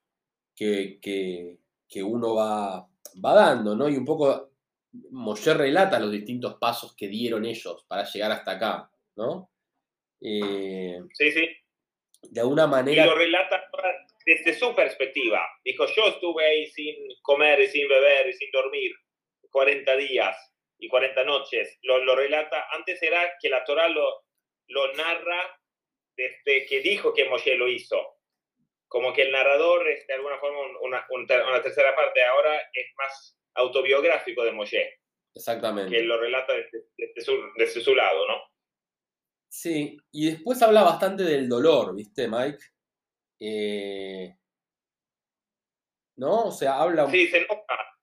que, 0.54 0.98
que, 1.00 2.02
uno 2.02 2.34
va, 2.34 2.88
va, 3.24 3.34
dando, 3.34 3.76
¿no? 3.76 3.88
Y 3.88 3.96
un 3.96 4.04
poco 4.04 4.52
Moshe 5.10 5.52
relata 5.52 6.00
los 6.00 6.10
distintos 6.10 6.54
pasos 6.54 6.94
que 6.96 7.08
dieron 7.08 7.44
ellos 7.44 7.84
para 7.86 8.04
llegar 8.04 8.32
hasta 8.32 8.52
acá, 8.52 8.90
¿no? 9.16 9.50
Eh, 10.20 10.98
sí, 11.12 11.32
sí. 11.32 11.48
De 12.22 12.40
alguna 12.40 12.66
manera... 12.66 13.04
Y 13.04 13.06
lo 13.06 13.14
relata 13.14 13.68
desde 14.24 14.54
su 14.54 14.74
perspectiva. 14.74 15.46
Dijo, 15.64 15.86
yo 15.86 16.08
estuve 16.08 16.44
ahí 16.44 16.66
sin 16.66 16.96
comer 17.22 17.60
y 17.60 17.68
sin 17.68 17.88
beber 17.88 18.28
y 18.28 18.32
sin 18.32 18.50
dormir 18.50 18.92
40 19.50 19.96
días 19.96 20.36
y 20.78 20.88
40 20.88 21.24
noches. 21.24 21.78
Lo, 21.82 22.04
lo 22.04 22.16
relata, 22.16 22.66
antes 22.72 23.02
era 23.02 23.32
que 23.40 23.48
la 23.48 23.64
Torah 23.64 23.88
lo, 23.88 24.24
lo 24.68 24.92
narra 24.94 25.60
desde 26.16 26.66
que 26.66 26.80
dijo 26.80 27.14
que 27.14 27.28
Moshe 27.28 27.54
lo 27.56 27.68
hizo. 27.68 28.16
Como 28.88 29.12
que 29.12 29.22
el 29.22 29.32
narrador 29.32 29.88
es 29.88 30.06
de 30.06 30.14
alguna 30.14 30.38
forma 30.38 30.58
una, 30.80 31.06
una 31.10 31.62
tercera 31.62 31.94
parte. 31.94 32.22
Ahora 32.24 32.58
es 32.72 32.86
más 32.96 33.38
autobiográfico 33.54 34.44
de 34.44 34.52
Moshe. 34.52 35.00
Exactamente. 35.34 35.94
Que 35.94 36.02
lo 36.02 36.18
relata 36.18 36.54
desde, 36.54 37.20
su, 37.20 37.38
desde 37.56 37.80
su 37.80 37.94
lado, 37.94 38.26
¿no? 38.26 38.42
Sí, 39.48 39.96
y 40.12 40.30
después 40.30 40.60
habla 40.62 40.82
bastante 40.82 41.22
del 41.22 41.48
dolor, 41.48 41.94
¿viste, 41.94 42.28
Mike? 42.28 42.58
Eh, 43.40 44.34
¿No? 46.16 46.46
O 46.46 46.50
sea, 46.50 46.80
habla... 46.80 47.08
Sí, 47.10 47.26
se 47.28 47.38
enoja. 47.38 47.94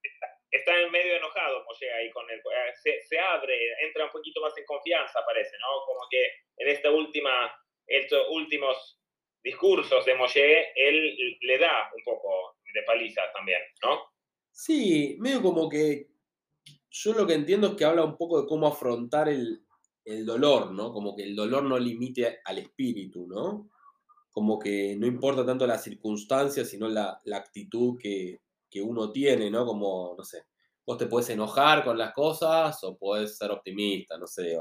Está, 0.52 0.80
en 0.80 0.92
medio 0.92 1.16
enojado 1.16 1.64
Moshe 1.66 1.92
ahí 1.92 2.12
con 2.12 2.30
él. 2.30 2.40
Eh, 2.40 2.74
se, 2.82 3.02
se, 3.02 3.20
abre, 3.20 3.56
entra 3.82 4.06
un 4.06 4.12
poquito 4.12 4.40
más 4.40 4.56
en 4.58 4.66
confianza, 4.66 5.20
parece, 5.26 5.58
¿no? 5.60 5.86
Como 5.86 6.08
que 6.10 6.24
en 6.58 6.68
esta 6.70 6.92
última, 6.92 7.54
estos 7.88 8.28
últimos 8.30 9.02
discursos 9.44 10.06
de 10.06 10.16
Moshe, 10.16 10.72
él 10.76 11.38
le 11.42 11.58
da 11.58 11.92
un 11.96 12.04
poco 12.04 12.58
de 12.74 12.84
paliza 12.84 13.22
también, 13.34 13.62
¿no? 13.84 14.14
Sí, 14.52 15.18
medio 15.20 15.42
como 15.42 15.68
que 15.68 16.08
yo 16.90 17.14
lo 17.14 17.26
que 17.26 17.34
entiendo 17.34 17.70
es 17.70 17.76
que 17.76 17.86
habla 17.86 18.04
un 18.04 18.16
poco 18.16 18.42
de 18.42 18.48
cómo 18.48 18.68
afrontar 18.68 19.28
el, 19.28 19.66
el 20.06 20.26
dolor, 20.26 20.72
¿no? 20.72 20.92
Como 20.92 21.16
que 21.16 21.24
el 21.24 21.36
dolor 21.36 21.64
no 21.64 21.78
limite 21.80 22.40
al 22.46 22.60
espíritu, 22.60 23.28
¿no? 23.28 23.70
como 24.34 24.58
que 24.58 24.96
no 24.98 25.06
importa 25.06 25.46
tanto 25.46 25.68
la 25.68 25.78
circunstancia, 25.78 26.66
sino 26.66 26.90
la, 26.90 27.22
actitud 27.34 27.98
que, 28.00 28.42
uno 28.82 29.12
tiene, 29.12 29.52
¿no? 29.52 29.68
Como, 29.68 30.16
no 30.18 30.24
sé, 30.24 30.46
vos 30.84 30.98
te 30.98 31.06
puedes 31.06 31.30
enojar 31.30 31.84
con 31.84 31.96
las 31.96 32.12
cosas 32.12 32.84
o 32.84 32.98
puedes 32.98 33.38
ser 33.38 33.52
optimista, 33.52 34.18
no 34.18 34.26
sé, 34.26 34.58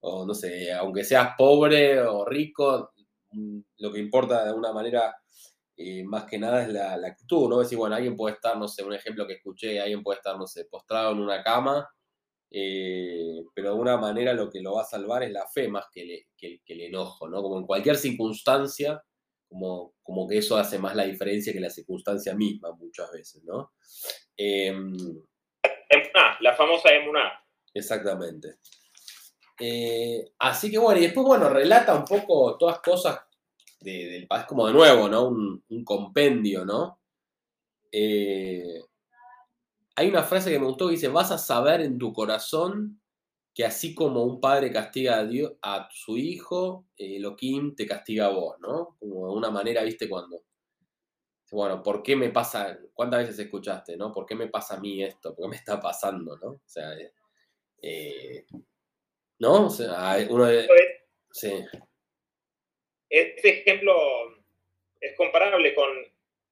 o, 0.00 0.24
no 0.26 0.32
sé, 0.32 0.72
aunque 0.72 1.04
seas 1.04 1.34
pobre 1.36 2.00
o 2.00 2.24
rico, 2.24 2.92
mm, 3.32 3.60
lo 3.80 3.92
que 3.92 3.98
importa 4.00 4.42
de 4.42 4.48
alguna 4.48 4.72
manera 4.72 5.14
eh, 5.76 6.02
más 6.04 6.24
que 6.24 6.38
nada 6.38 6.62
es 6.62 6.70
la, 6.72 6.94
actitud, 6.94 7.50
¿no? 7.50 7.60
Es 7.60 7.66
decir, 7.66 7.78
bueno, 7.78 7.96
alguien 7.96 8.16
puede 8.16 8.36
estar, 8.36 8.56
no 8.56 8.66
sé, 8.66 8.82
un 8.82 8.94
ejemplo 8.94 9.26
que 9.26 9.34
escuché, 9.34 9.78
alguien 9.78 10.02
puede 10.02 10.16
estar, 10.18 10.38
no 10.38 10.46
sé, 10.46 10.64
postrado 10.64 11.12
en 11.12 11.20
una 11.20 11.42
cama, 11.42 11.86
eh, 12.54 13.44
pero 13.54 13.68
de 13.68 13.72
alguna 13.72 13.96
manera 13.96 14.34
lo 14.34 14.50
que 14.50 14.60
lo 14.60 14.74
va 14.74 14.82
a 14.82 14.86
salvar 14.86 15.22
es 15.22 15.32
la 15.32 15.48
fe 15.48 15.68
más 15.68 15.86
que, 15.90 16.26
que, 16.36 16.60
que 16.62 16.72
el 16.74 16.82
enojo, 16.82 17.26
¿no? 17.28 17.42
Como 17.42 17.58
en 17.58 17.66
cualquier 17.66 17.96
circunstancia, 17.96 19.02
como, 19.48 19.94
como 20.02 20.28
que 20.28 20.38
eso 20.38 20.56
hace 20.56 20.78
más 20.78 20.94
la 20.94 21.04
diferencia 21.04 21.52
que 21.52 21.60
la 21.60 21.70
circunstancia 21.70 22.34
misma 22.34 22.72
muchas 22.72 23.10
veces, 23.10 23.42
¿no? 23.44 23.72
Em, 24.36 24.94
la 26.40 26.54
famosa 26.54 26.92
emuná. 26.92 27.32
Exactamente. 27.72 28.58
Eh, 29.58 30.32
así 30.38 30.70
que 30.70 30.78
bueno, 30.78 31.00
y 31.00 31.04
después, 31.04 31.26
bueno, 31.26 31.48
relata 31.48 31.94
un 31.94 32.04
poco 32.04 32.58
todas 32.58 32.80
cosas 32.80 33.20
del 33.80 34.26
país, 34.26 34.44
como 34.44 34.66
de 34.66 34.72
nuevo, 34.72 35.08
¿no? 35.08 35.28
Un, 35.28 35.84
compendio, 35.84 36.64
¿no? 36.64 37.00
Eh, 37.90 38.80
hay 39.96 40.08
una 40.08 40.22
frase 40.22 40.50
que 40.50 40.58
me 40.58 40.66
gustó 40.66 40.86
que 40.86 40.92
dice, 40.92 41.08
vas 41.08 41.30
a 41.30 41.38
saber 41.38 41.80
en 41.80 41.98
tu 41.98 42.12
corazón 42.12 43.00
que 43.54 43.64
así 43.64 43.94
como 43.94 44.22
un 44.22 44.40
padre 44.40 44.72
castiga 44.72 45.18
a, 45.18 45.26
Dios, 45.26 45.52
a 45.60 45.88
su 45.92 46.16
hijo, 46.16 46.86
Elohim 46.96 47.74
te 47.74 47.86
castiga 47.86 48.26
a 48.26 48.30
vos, 48.30 48.56
¿no? 48.60 48.96
Como 48.98 49.28
de 49.28 49.34
una 49.34 49.50
manera, 49.50 49.82
viste, 49.82 50.08
cuando, 50.08 50.42
bueno, 51.50 51.82
¿por 51.82 52.02
qué 52.02 52.16
me 52.16 52.30
pasa? 52.30 52.78
¿Cuántas 52.94 53.20
veces 53.20 53.38
escuchaste, 53.40 53.96
no? 53.96 54.10
¿Por 54.10 54.24
qué 54.24 54.34
me 54.34 54.48
pasa 54.48 54.76
a 54.76 54.80
mí 54.80 55.02
esto? 55.02 55.34
¿Por 55.34 55.44
qué 55.44 55.50
me 55.50 55.56
está 55.56 55.78
pasando, 55.78 56.38
no? 56.38 56.48
O 56.48 56.62
sea, 56.64 56.94
eh, 56.94 57.12
eh 57.82 58.46
¿no? 59.38 59.66
O 59.66 59.70
sea, 59.70 60.16
uno 60.30 60.46
de... 60.46 60.66
Sí. 61.30 61.52
Este 63.10 63.60
ejemplo 63.60 63.94
es 64.98 65.14
comparable 65.16 65.74
con 65.74 65.88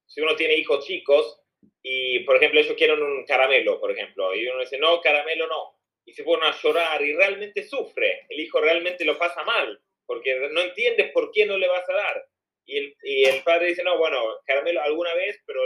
si 0.05 0.21
uno 0.21 0.35
tiene 0.35 0.57
hijos 0.57 0.85
chicos 0.85 1.40
y, 1.83 2.19
por 2.19 2.37
ejemplo, 2.37 2.59
ellos 2.59 2.75
quieren 2.77 3.01
un 3.01 3.25
caramelo, 3.25 3.79
por 3.79 3.91
ejemplo, 3.91 4.33
y 4.35 4.47
uno 4.47 4.59
dice, 4.59 4.77
no, 4.77 5.01
caramelo 5.01 5.47
no 5.47 5.81
y 6.05 6.13
se 6.13 6.23
pone 6.23 6.45
a 6.45 6.55
llorar 6.61 7.01
y 7.01 7.13
realmente 7.13 7.63
sufre, 7.63 8.25
el 8.29 8.39
hijo 8.39 8.59
realmente 8.59 9.05
lo 9.05 9.17
pasa 9.17 9.43
mal, 9.43 9.79
porque 10.05 10.35
no 10.51 10.61
entiende 10.61 11.05
por 11.13 11.31
qué 11.31 11.45
no 11.45 11.57
le 11.57 11.67
vas 11.67 11.87
a 11.89 11.93
dar. 11.93 12.25
Y 12.65 12.77
el, 12.77 12.95
y 13.03 13.23
el 13.25 13.43
padre 13.43 13.67
dice, 13.67 13.83
no, 13.83 13.97
bueno, 13.97 14.21
caramelo 14.45 14.81
alguna 14.81 15.13
vez, 15.13 15.41
pero 15.45 15.61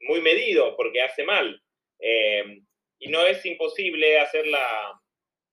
muy 0.00 0.20
medido, 0.20 0.76
porque 0.76 1.02
hace 1.02 1.24
mal. 1.24 1.60
Eh, 1.98 2.60
y 2.98 3.08
no 3.08 3.26
es 3.26 3.44
imposible 3.46 4.18
hacer 4.18 4.46
la, 4.46 5.00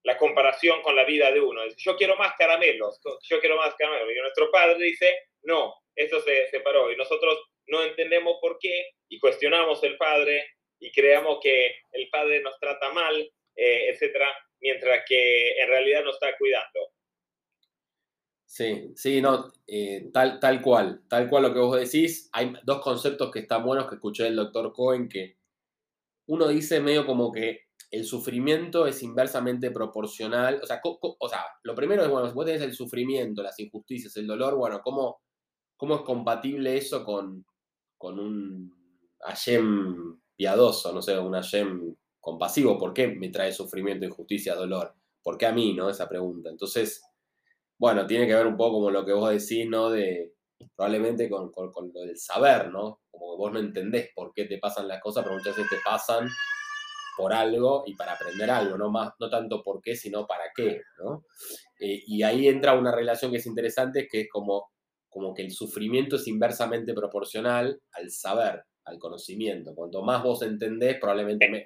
la, 0.02 0.18
comparación 0.18 0.82
con 0.82 0.96
la 0.96 1.04
vida 1.04 1.30
de 1.30 1.40
uno. 1.40 1.62
Yo 1.76 1.96
quiero 1.96 2.16
más 2.16 2.34
caramelos, 2.38 3.00
yo 3.28 3.40
quiero 3.40 3.56
más 3.56 3.74
caramelos. 3.74 4.14
Y 4.14 4.20
nuestro 4.20 4.50
padre 4.50 4.78
dice, 4.78 5.28
no, 5.42 5.74
eso 5.94 6.20
se 6.20 6.48
separó. 6.48 6.90
Y 6.92 6.96
nosotros 6.96 7.38
no 7.68 7.82
entendemos 7.82 8.36
por 8.40 8.58
qué 8.58 8.90
y 9.08 9.18
cuestionamos 9.18 9.82
el 9.84 9.96
padre 9.96 10.54
y 10.80 10.92
creamos 10.92 11.38
que 11.42 11.76
el 11.92 12.08
padre 12.10 12.40
nos 12.40 12.58
trata 12.58 12.92
mal 12.92 13.30
eh, 13.58 13.90
etcétera, 13.90 14.28
mientras 14.60 15.02
que 15.04 15.60
en 15.60 15.68
realidad 15.68 16.04
no 16.04 16.12
está 16.12 16.28
cuidando. 16.38 16.78
Sí, 18.46 18.92
sí, 18.94 19.20
no, 19.20 19.52
eh, 19.66 20.10
tal, 20.12 20.38
tal 20.38 20.62
cual, 20.62 21.02
tal 21.08 21.28
cual 21.28 21.42
lo 21.42 21.52
que 21.52 21.58
vos 21.58 21.80
decís. 21.80 22.30
Hay 22.32 22.52
dos 22.62 22.80
conceptos 22.80 23.32
que 23.32 23.40
están 23.40 23.64
buenos 23.64 23.88
que 23.88 23.96
escuché 23.96 24.24
del 24.24 24.36
doctor 24.36 24.72
Cohen, 24.72 25.08
que 25.08 25.38
uno 26.28 26.46
dice 26.46 26.78
medio 26.80 27.04
como 27.04 27.32
que 27.32 27.66
el 27.90 28.04
sufrimiento 28.04 28.86
es 28.86 29.02
inversamente 29.02 29.72
proporcional. 29.72 30.60
O 30.62 30.66
sea, 30.66 30.80
o 30.84 31.30
lo 31.64 31.74
primero 31.74 32.04
es, 32.04 32.08
bueno, 32.08 32.28
si 32.28 32.34
vos 32.34 32.46
tenés 32.46 32.62
el 32.62 32.74
sufrimiento, 32.74 33.42
las 33.42 33.58
injusticias, 33.58 34.16
el 34.16 34.28
dolor, 34.28 34.54
bueno, 34.54 34.80
¿cómo, 34.84 35.20
cómo 35.76 35.96
es 35.96 36.02
compatible 36.02 36.76
eso 36.76 37.04
con, 37.04 37.44
con 37.98 38.18
un 38.18 38.72
Hashem 39.20 40.20
piadoso, 40.36 40.92
no 40.92 41.02
sé, 41.02 41.18
un 41.18 41.34
Hashem 41.34 41.94
compasivo, 42.20 42.78
¿por 42.78 42.94
qué 42.94 43.08
me 43.08 43.28
trae 43.28 43.52
sufrimiento, 43.52 44.06
injusticia, 44.06 44.54
dolor? 44.54 44.94
¿Por 45.22 45.36
qué 45.36 45.46
a 45.46 45.52
mí, 45.52 45.74
no? 45.74 45.90
Esa 45.90 46.08
pregunta. 46.08 46.48
Entonces, 46.48 47.02
bueno, 47.76 48.06
tiene 48.06 48.26
que 48.26 48.34
ver 48.34 48.46
un 48.46 48.56
poco 48.56 48.74
como 48.74 48.90
lo 48.90 49.04
que 49.04 49.12
vos 49.12 49.30
decís, 49.30 49.68
¿no? 49.68 49.90
De 49.90 50.34
probablemente 50.74 51.28
con, 51.28 51.52
lo 51.54 52.00
del 52.00 52.18
saber, 52.18 52.70
¿no? 52.70 53.00
Como 53.10 53.36
vos 53.36 53.52
no 53.52 53.58
entendés 53.58 54.10
por 54.14 54.32
qué 54.32 54.44
te 54.44 54.58
pasan 54.58 54.88
las 54.88 55.00
cosas, 55.00 55.24
pero 55.24 55.36
muchas 55.36 55.56
veces 55.56 55.70
te 55.70 55.78
pasan 55.84 56.28
por 57.16 57.32
algo 57.32 57.82
y 57.86 57.94
para 57.94 58.12
aprender 58.12 58.50
algo, 58.50 58.78
no, 58.78 58.90
más, 58.90 59.12
no 59.18 59.28
tanto 59.28 59.62
por 59.62 59.80
qué, 59.82 59.96
sino 59.96 60.26
para 60.26 60.44
qué, 60.54 60.80
¿no? 60.98 61.24
Eh, 61.80 62.02
y 62.06 62.22
ahí 62.22 62.48
entra 62.48 62.78
una 62.78 62.94
relación 62.94 63.30
que 63.32 63.38
es 63.38 63.46
interesante, 63.46 64.06
que 64.08 64.22
es 64.22 64.28
como, 64.30 64.70
como 65.08 65.34
que 65.34 65.42
el 65.42 65.50
sufrimiento 65.50 66.16
es 66.16 66.26
inversamente 66.26 66.94
proporcional 66.94 67.80
al 67.92 68.10
saber, 68.10 68.62
al 68.84 68.98
conocimiento. 68.98 69.74
Cuanto 69.74 70.02
más 70.02 70.22
vos 70.22 70.42
entendés, 70.42 70.98
probablemente 71.00 71.64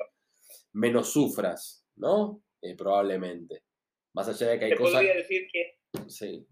menos 0.72 1.12
sufras, 1.12 1.86
¿no? 1.96 2.42
Eh, 2.60 2.76
probablemente. 2.76 3.64
Más 4.14 4.28
allá 4.28 4.52
de 4.52 4.58
que 4.58 4.64
hay 4.66 4.70
Te 4.72 4.76
cosas... 4.76 4.94
podría 4.94 5.14
decir 5.14 5.46
que... 5.52 5.78
Sí. 6.08 6.46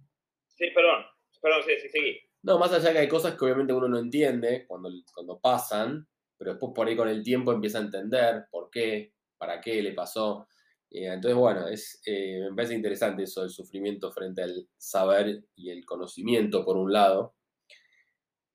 Sí, 0.48 0.66
perdón. 0.74 1.04
Perdón, 1.40 1.62
sí, 1.66 1.72
sí, 1.80 1.88
seguí. 1.88 2.18
No, 2.42 2.58
más 2.58 2.72
allá 2.72 2.88
de 2.88 2.92
que 2.92 2.98
hay 3.00 3.08
cosas 3.08 3.36
que 3.36 3.44
obviamente 3.44 3.72
uno 3.72 3.88
no 3.88 3.98
entiende 3.98 4.64
cuando, 4.66 4.90
cuando 5.14 5.38
pasan, 5.40 6.06
pero 6.38 6.52
después 6.52 6.72
por 6.74 6.88
ahí 6.88 6.96
con 6.96 7.08
el 7.08 7.22
tiempo 7.22 7.52
empieza 7.52 7.78
a 7.78 7.82
entender 7.82 8.46
por 8.50 8.70
qué, 8.70 9.12
para 9.38 9.60
qué 9.60 9.82
le 9.82 9.92
pasó. 9.92 10.46
Eh, 10.90 11.06
entonces, 11.06 11.36
bueno, 11.36 11.68
es, 11.68 12.02
eh, 12.04 12.40
me 12.50 12.56
parece 12.56 12.74
interesante 12.74 13.22
eso 13.22 13.42
del 13.42 13.50
sufrimiento 13.50 14.10
frente 14.12 14.42
al 14.42 14.68
saber 14.76 15.44
y 15.54 15.70
el 15.70 15.84
conocimiento, 15.84 16.64
por 16.64 16.76
un 16.76 16.92
lado. 16.92 17.34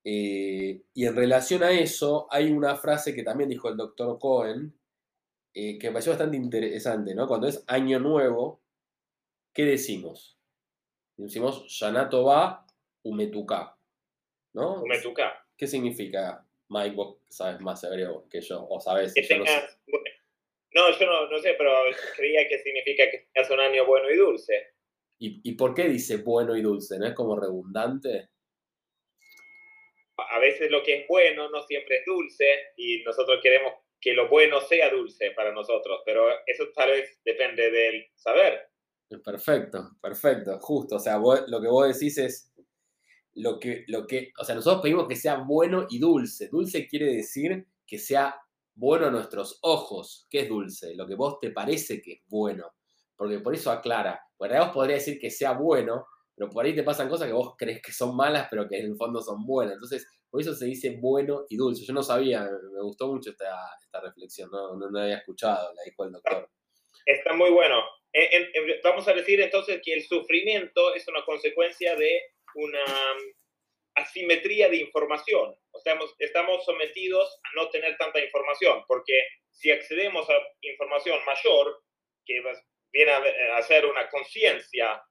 y 0.03 1.05
en 1.05 1.15
relación 1.15 1.63
a 1.63 1.71
eso, 1.71 2.27
hay 2.29 2.51
una 2.51 2.75
frase 2.75 3.15
que 3.15 3.23
también 3.23 3.49
dijo 3.49 3.69
el 3.69 3.77
doctor 3.77 4.19
Cohen, 4.19 4.75
eh, 5.57 5.79
que 5.79 5.87
me 5.87 5.93
pareció 5.93 6.11
bastante 6.11 6.35
interesante, 6.35 7.15
¿no? 7.15 7.27
Cuando 7.29 7.47
es 7.47 7.63
año 7.67 7.97
nuevo, 7.97 8.61
¿qué 9.53 9.63
decimos? 9.63 10.37
Decimos 11.15 11.65
Yanato 11.79 12.25
va 12.25 12.67
Umetuka, 13.03 13.77
¿no? 14.51 14.81
Umetuka. 14.81 15.47
¿Qué 15.55 15.65
significa, 15.65 16.45
Mike? 16.67 16.97
Vos 16.97 17.19
sabes 17.29 17.61
más 17.61 17.81
hebreo 17.85 18.27
que 18.29 18.41
yo, 18.41 18.67
o 18.69 18.81
sabes. 18.81 19.13
Que 19.13 19.21
tengas 19.21 19.79
No, 19.87 19.94
yo 20.75 21.05
no, 21.05 21.29
no 21.29 21.39
sé, 21.39 21.55
pero 21.57 21.71
creía 22.15 22.47
que 22.47 22.59
significa 22.59 23.09
que 23.09 23.27
es 23.33 23.49
un 23.49 23.59
año 23.59 23.85
bueno 23.85 24.09
y 24.09 24.17
dulce. 24.17 24.73
¿Y, 25.17 25.41
¿Y 25.49 25.53
por 25.53 25.73
qué 25.73 25.87
dice 25.87 26.17
bueno 26.17 26.55
y 26.55 26.61
dulce? 26.61 26.99
¿No 26.99 27.07
es 27.07 27.13
como 27.13 27.39
redundante? 27.39 28.29
A 30.17 30.39
veces 30.39 30.69
lo 30.69 30.83
que 30.83 31.01
es 31.01 31.07
bueno 31.07 31.49
no 31.49 31.61
siempre 31.63 31.97
es 31.97 32.05
dulce 32.05 32.45
y 32.77 33.03
nosotros 33.03 33.39
queremos 33.41 33.73
que 33.99 34.13
lo 34.13 34.29
bueno 34.29 34.61
sea 34.61 34.89
dulce 34.89 35.31
para 35.31 35.51
nosotros, 35.51 36.01
pero 36.05 36.27
eso 36.45 36.65
tal 36.75 36.91
vez 36.91 37.19
depende 37.23 37.71
del 37.71 38.05
saber. 38.15 38.69
Perfecto, 39.23 39.97
perfecto, 40.01 40.59
justo. 40.59 40.97
O 40.97 40.99
sea, 40.99 41.17
lo 41.17 41.61
que 41.61 41.67
vos 41.67 41.91
decís 41.91 42.17
es 42.17 42.53
lo 43.33 43.59
que, 43.59 43.83
lo 43.87 44.05
que, 44.07 44.31
o 44.39 44.43
sea, 44.43 44.55
nosotros 44.55 44.81
pedimos 44.81 45.07
que 45.07 45.15
sea 45.15 45.37
bueno 45.37 45.87
y 45.89 45.99
dulce. 45.99 46.49
Dulce 46.49 46.87
quiere 46.87 47.07
decir 47.07 47.65
que 47.87 47.97
sea 47.97 48.35
bueno 48.75 49.09
nuestros 49.09 49.59
ojos. 49.61 50.27
¿Qué 50.29 50.41
es 50.41 50.49
dulce? 50.49 50.95
Lo 50.95 51.07
que 51.07 51.15
vos 51.15 51.39
te 51.39 51.51
parece 51.51 52.01
que 52.01 52.13
es 52.13 52.21
bueno. 52.27 52.73
Porque 53.15 53.39
por 53.39 53.55
eso 53.55 53.71
aclara. 53.71 54.21
Por 54.37 54.51
ahí 54.51 54.59
vos 54.59 54.69
podría 54.69 54.95
decir 54.95 55.17
que 55.19 55.31
sea 55.31 55.53
bueno, 55.53 56.05
pero 56.35 56.49
por 56.49 56.65
ahí 56.65 56.75
te 56.75 56.83
pasan 56.83 57.09
cosas 57.09 57.27
que 57.27 57.33
vos 57.33 57.55
crees 57.57 57.81
que 57.81 57.93
son 57.93 58.15
malas, 58.15 58.47
pero 58.49 58.67
que 58.67 58.77
en 58.77 58.87
el 58.87 58.97
fondo 58.97 59.21
son 59.21 59.45
buenas. 59.45 59.75
Entonces, 59.75 60.05
por 60.29 60.41
eso 60.41 60.53
se 60.53 60.65
dice 60.65 60.97
bueno 60.99 61.45
y 61.49 61.55
dulce. 61.55 61.85
Yo 61.85 61.93
no 61.93 62.03
sabía, 62.03 62.43
me 62.43 62.81
gustó 62.81 63.07
mucho 63.07 63.29
esta, 63.29 63.55
reflexión, 64.03 64.49
no, 64.51 64.75
no, 64.75 64.99
había 64.99 65.17
escuchado, 65.17 65.73
la 65.73 65.83
dijo 65.83 66.03
el 66.03 66.11
doctor. 66.11 66.49
Está 67.05 67.33
muy 67.33 67.51
bueno. 67.51 67.81
vamos 68.83 69.07
a 69.07 69.13
decir 69.13 69.39
entonces 69.39 69.79
que 69.81 69.93
el 69.93 70.03
sufrimiento 70.03 70.93
es 70.93 71.07
una 71.07 71.23
consecuencia 71.23 71.95
de 71.95 72.21
una 72.55 72.83
asimetría 73.95 74.67
de 74.67 74.77
información. 74.77 75.55
O 75.75 75.79
sea, 75.81 75.99
estamos 76.19 76.63
sometidos 76.63 77.39
a 77.43 77.61
no 77.61 77.69
tener 77.69 77.97
tanta 77.97 78.23
información, 78.23 78.83
porque 78.87 79.27
si 79.51 79.71
accedemos 79.71 80.29
a 80.29 80.33
información 80.61 81.19
mayor, 81.25 81.83
que 82.25 82.41
viene 82.93 83.11
a 83.11 83.61
ser 83.61 83.85
una 83.85 84.09
conciencia 84.09 85.03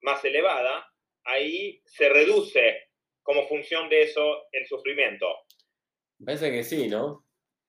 más 0.00 0.24
elevada, 0.24 0.90
ahí 1.24 1.82
se 1.84 2.08
reduce 2.08 2.88
como 3.22 3.46
función 3.46 3.90
de 3.90 4.02
eso 4.02 4.44
el 4.52 4.66
sufrimiento. 4.66 5.26
Parece 6.24 6.50
que 6.50 6.64
sí, 6.64 6.88
¿no? 6.88 7.26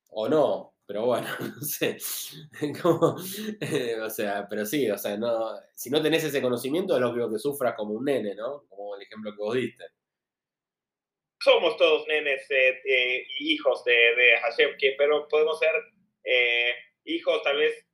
O 0.10 0.30
no, 0.30 0.75
pero 0.86 1.06
bueno, 1.06 1.27
no 1.39 1.62
sé. 1.62 1.98
o 4.01 4.10
sea, 4.10 4.48
pero 4.50 4.66
sí, 4.66 4.89
o 4.89 4.98
sea, 4.98 5.18
no, 5.18 5.60
si 5.75 5.89
no 5.89 6.01
tenés 6.01 6.24
ese 6.24 6.42
conocimiento 6.42 6.96
es 6.96 7.01
lo 7.01 7.30
que 7.30 7.39
sufras 7.39 7.75
como 7.75 7.94
un 7.94 8.06
nene, 8.06 8.36
¿no? 8.36 8.66
Como 8.70 8.96
el 8.96 9.01
ejemplo 9.01 9.32
que 9.32 9.44
vos 9.44 9.56
diste. 9.56 9.84
Somos 11.48 11.77
todos 11.77 12.06
nenes 12.10 12.46
eh, 12.51 12.82
eh, 12.84 13.25
hijos 13.39 13.82
de, 13.86 13.94
de 13.94 14.38
Hashem, 14.38 14.75
que, 14.77 14.96
pero 14.98 15.30
podemos 15.30 15.58
ser 15.58 15.72
eh, 16.25 16.75
hijos 17.06 17.42
tal 17.42 17.56
vez 17.56 17.88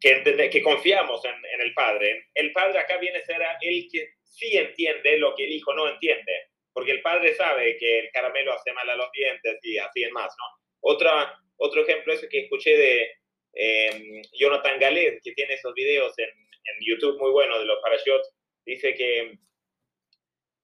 que, 0.00 0.48
que 0.52 0.62
confiamos 0.62 1.24
en, 1.24 1.34
en, 1.34 1.60
el 1.60 1.74
Padre. 1.74 2.28
El 2.34 2.52
Padre 2.52 2.78
acá 2.78 2.98
viene 2.98 3.18
a 3.18 3.24
ser 3.24 3.42
el 3.62 3.88
que 3.90 4.10
sí 4.22 4.56
entiende 4.56 5.18
lo 5.18 5.34
que 5.34 5.42
el 5.42 5.54
hijo 5.54 5.74
no 5.74 5.88
entiende, 5.88 6.50
porque 6.72 6.92
el 6.92 7.02
Padre 7.02 7.34
sabe 7.34 7.76
que 7.78 7.98
el 7.98 8.10
caramelo 8.12 8.52
hace 8.52 8.72
mal 8.74 8.88
a 8.90 8.94
los 8.94 9.10
dientes 9.10 9.58
y 9.64 9.78
así 9.78 10.04
en 10.04 10.12
más, 10.12 10.32
¿no? 10.38 10.44
Otra, 10.82 11.36
otro 11.56 11.82
ejemplo 11.82 12.12
es 12.12 12.24
que 12.30 12.42
escuché 12.42 12.76
de 12.76 13.10
em, 13.54 14.22
Jonathan 14.38 14.78
Galet, 14.78 15.18
que 15.20 15.32
tiene 15.32 15.54
esos 15.54 15.74
videos 15.74 16.16
en, 16.20 16.28
en 16.28 16.76
YouTube 16.86 17.18
muy 17.18 17.32
buenos 17.32 17.58
de 17.58 17.64
los 17.64 17.80
parachutes, 17.82 18.32
dice 18.64 18.94
que, 18.94 19.36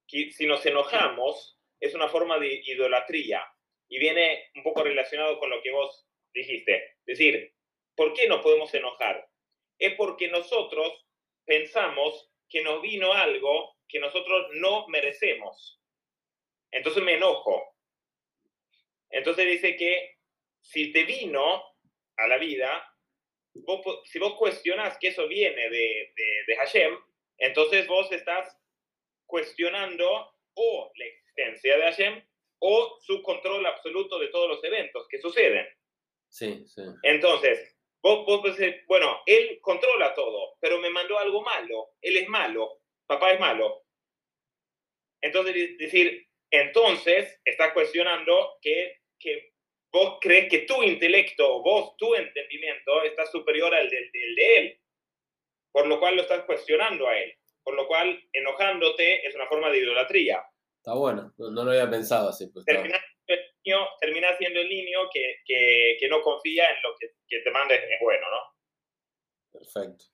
que, 0.06 0.30
si 0.30 0.46
nos 0.46 0.64
enojamos 0.64 1.51
es 1.82 1.94
una 1.94 2.08
forma 2.08 2.38
de 2.38 2.62
idolatría 2.64 3.44
y 3.88 3.98
viene 3.98 4.50
un 4.54 4.62
poco 4.62 4.84
relacionado 4.84 5.40
con 5.40 5.50
lo 5.50 5.60
que 5.60 5.72
vos 5.72 6.06
dijiste. 6.32 6.76
Es 7.04 7.18
decir, 7.18 7.52
¿por 7.96 8.14
qué 8.14 8.28
nos 8.28 8.40
podemos 8.40 8.72
enojar? 8.72 9.28
Es 9.78 9.94
porque 9.96 10.28
nosotros 10.28 11.04
pensamos 11.44 12.30
que 12.48 12.62
nos 12.62 12.80
vino 12.82 13.12
algo 13.12 13.76
que 13.88 13.98
nosotros 13.98 14.46
no 14.52 14.86
merecemos. 14.86 15.82
Entonces 16.70 17.02
me 17.02 17.14
enojo. 17.14 17.74
Entonces 19.10 19.44
dice 19.46 19.76
que 19.76 20.18
si 20.60 20.92
te 20.92 21.04
vino 21.04 21.64
a 22.16 22.28
la 22.28 22.38
vida, 22.38 22.96
si 24.04 24.18
vos 24.20 24.36
cuestionas 24.38 24.96
que 24.98 25.08
eso 25.08 25.26
viene 25.26 25.68
de, 25.68 26.12
de, 26.46 26.56
Hashem, 26.56 26.96
entonces 27.38 27.88
vos 27.88 28.10
estás 28.12 28.56
cuestionando 29.26 30.32
o 30.54 30.92
la 30.94 31.04
existencia 31.34 31.76
de 31.76 31.82
Hashem 31.82 32.22
o 32.60 32.98
su 33.00 33.22
control 33.22 33.66
absoluto 33.66 34.18
de 34.18 34.28
todos 34.28 34.48
los 34.48 34.64
eventos 34.64 35.06
que 35.08 35.18
suceden. 35.18 35.66
Sí, 36.28 36.64
sí. 36.66 36.82
Entonces, 37.02 37.76
vos, 38.02 38.24
vos 38.24 38.56
bueno, 38.86 39.20
él 39.26 39.58
controla 39.60 40.14
todo, 40.14 40.56
pero 40.60 40.78
me 40.78 40.90
mandó 40.90 41.18
algo 41.18 41.42
malo, 41.42 41.90
él 42.00 42.16
es 42.16 42.28
malo, 42.28 42.80
papá 43.06 43.32
es 43.32 43.40
malo. 43.40 43.84
Entonces, 45.20 45.76
decir, 45.78 46.26
entonces 46.50 47.40
estás 47.44 47.72
cuestionando 47.72 48.58
que, 48.60 49.00
que 49.18 49.52
vos 49.92 50.18
crees 50.20 50.48
que 50.48 50.60
tu 50.60 50.82
intelecto, 50.82 51.62
vos, 51.62 51.96
tu 51.96 52.14
entendimiento 52.14 53.02
está 53.02 53.26
superior 53.26 53.74
al 53.74 53.88
del, 53.88 54.10
de 54.12 54.56
él, 54.58 54.80
por 55.70 55.86
lo 55.86 56.00
cual 56.00 56.16
lo 56.16 56.22
estás 56.22 56.44
cuestionando 56.44 57.06
a 57.08 57.18
él, 57.18 57.34
por 57.62 57.74
lo 57.74 57.86
cual 57.86 58.22
enojándote 58.32 59.26
es 59.26 59.34
una 59.34 59.46
forma 59.46 59.70
de 59.70 59.78
idolatría. 59.78 60.44
Está 60.82 60.94
bueno, 60.94 61.32
no, 61.38 61.64
lo 61.64 61.70
había 61.70 61.88
pensado 61.88 62.30
así. 62.30 62.48
Pues 62.48 62.64
termina, 62.64 62.98
siendo 64.36 64.60
el 64.60 64.68
niño 64.68 65.08
que, 65.12 65.36
que, 65.44 65.96
que, 66.00 66.08
no 66.08 66.20
confía 66.20 66.68
en 66.70 66.82
lo 66.82 66.96
que, 66.98 67.12
que 67.28 67.38
te 67.38 67.52
manda 67.52 67.76
es, 67.76 67.82
bueno, 68.00 68.26
¿no? 68.28 69.60
Perfecto. 69.60 70.06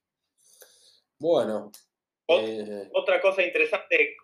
Bueno. 1.18 1.72
Eh, 2.28 2.90
otra 2.92 3.18
cosa 3.22 3.42
interesante 3.42 4.14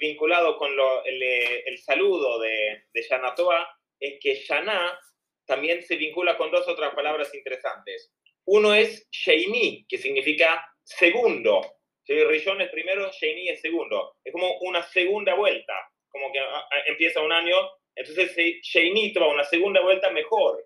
vinculado 0.00 0.58
con 0.58 0.74
lo, 0.74 1.04
el, 1.04 1.22
el, 1.22 1.78
saludo 1.78 2.40
de, 2.40 2.86
de 2.92 3.02
Yanatoa 3.08 3.68
es 4.00 4.18
que 4.20 4.34
Shana 4.34 4.98
también 5.46 5.84
se 5.84 5.94
vincula 5.94 6.36
con 6.36 6.50
dos 6.50 6.66
otras 6.66 6.92
palabras 6.96 7.32
interesantes. 7.32 8.12
Uno 8.46 8.74
es 8.74 9.08
Sheini, 9.12 9.86
que 9.88 9.98
significa 9.98 10.66
segundo. 10.82 11.60
Si 12.04 12.12
Rishon 12.24 12.60
es 12.60 12.70
primero, 12.70 13.08
Sheini 13.12 13.50
es 13.50 13.60
segundo. 13.60 14.16
Es 14.24 14.32
como 14.32 14.58
una 14.62 14.82
segunda 14.82 15.34
vuelta, 15.34 15.72
como 16.12 16.30
que 16.32 16.38
ah, 16.38 16.68
ah, 16.70 16.82
empieza 16.86 17.22
un 17.22 17.32
año, 17.32 17.56
entonces 17.94 18.34
Sheini 18.62 19.12
toma 19.12 19.28
una 19.28 19.44
segunda 19.44 19.82
vuelta 19.82 20.10
mejor. 20.10 20.64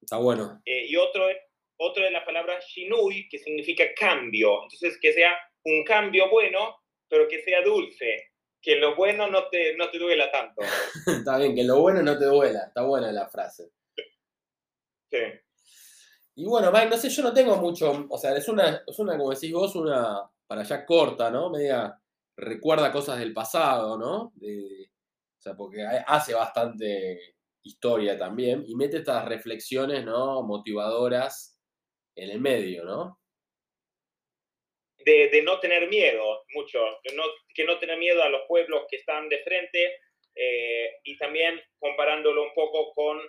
Está 0.00 0.18
bueno. 0.18 0.62
Eh, 0.64 0.86
y 0.88 0.96
otro 0.96 1.28
es, 1.28 1.38
otro 1.78 2.04
es 2.04 2.12
la 2.12 2.24
palabra 2.24 2.58
Shinui, 2.60 3.28
que 3.28 3.38
significa 3.38 3.84
cambio. 3.94 4.62
Entonces, 4.62 4.98
que 5.00 5.12
sea 5.12 5.36
un 5.64 5.82
cambio 5.84 6.28
bueno, 6.30 6.76
pero 7.08 7.26
que 7.26 7.42
sea 7.42 7.62
dulce 7.62 8.34
que 8.64 8.76
lo 8.76 8.96
bueno 8.96 9.28
no 9.28 9.48
te, 9.48 9.76
no 9.76 9.90
te 9.90 9.98
duela 9.98 10.30
tanto. 10.30 10.62
está 11.06 11.36
bien, 11.36 11.54
que 11.54 11.64
lo 11.64 11.80
bueno 11.80 12.02
no 12.02 12.18
te 12.18 12.24
duela. 12.24 12.64
Está 12.66 12.82
buena 12.82 13.12
la 13.12 13.28
frase. 13.28 13.70
Sí. 15.10 15.18
Y 16.36 16.46
bueno, 16.46 16.72
Mike, 16.72 16.88
no 16.88 16.96
sé, 16.96 17.10
yo 17.10 17.22
no 17.22 17.34
tengo 17.34 17.56
mucho, 17.56 18.06
o 18.08 18.18
sea, 18.18 18.34
es 18.34 18.48
una, 18.48 18.82
es 18.86 18.98
una, 18.98 19.16
como 19.18 19.30
decís 19.30 19.52
vos, 19.52 19.76
una 19.76 20.28
para 20.46 20.62
allá 20.62 20.84
corta, 20.84 21.30
¿no? 21.30 21.50
Media 21.50 21.96
recuerda 22.36 22.92
cosas 22.92 23.18
del 23.18 23.32
pasado, 23.32 23.98
¿no? 23.98 24.32
o 24.34 25.40
sea, 25.40 25.54
porque 25.54 25.84
hace 26.06 26.34
bastante 26.34 27.36
historia 27.62 28.18
también 28.18 28.64
y 28.66 28.74
mete 28.74 28.98
estas 28.98 29.24
reflexiones, 29.26 30.04
¿no? 30.04 30.42
Motivadoras 30.42 31.60
en 32.16 32.30
el 32.30 32.40
medio, 32.40 32.84
¿no? 32.84 33.18
de, 35.04 35.42
no 35.42 35.60
tener 35.60 35.88
miedo 35.88 36.44
mucho, 36.50 36.78
no, 37.14 37.24
que 37.54 37.64
no 37.64 37.78
tener 37.78 37.98
miedo 37.98 38.22
a 38.22 38.28
los 38.28 38.42
pueblos 38.48 38.84
que 38.88 38.96
están 38.96 39.28
de 39.28 39.42
frente 39.42 40.00
eh, 40.34 40.98
y 41.04 41.16
también 41.18 41.60
comparándolo 41.78 42.42
un 42.42 42.54
poco 42.54 42.92
con 42.92 43.20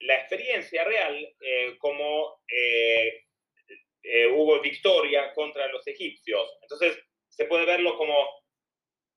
la 0.00 0.16
experiencia 0.16 0.84
real, 0.84 1.34
eh, 1.40 1.76
como 1.78 2.40
eh, 2.48 3.24
hubo 4.34 4.60
victoria 4.60 5.32
contra 5.32 5.68
los 5.68 5.86
egipcios. 5.86 6.58
Entonces, 6.62 6.98
se 7.32 7.46
puede 7.46 7.64
verlo 7.64 7.96
como 7.96 8.14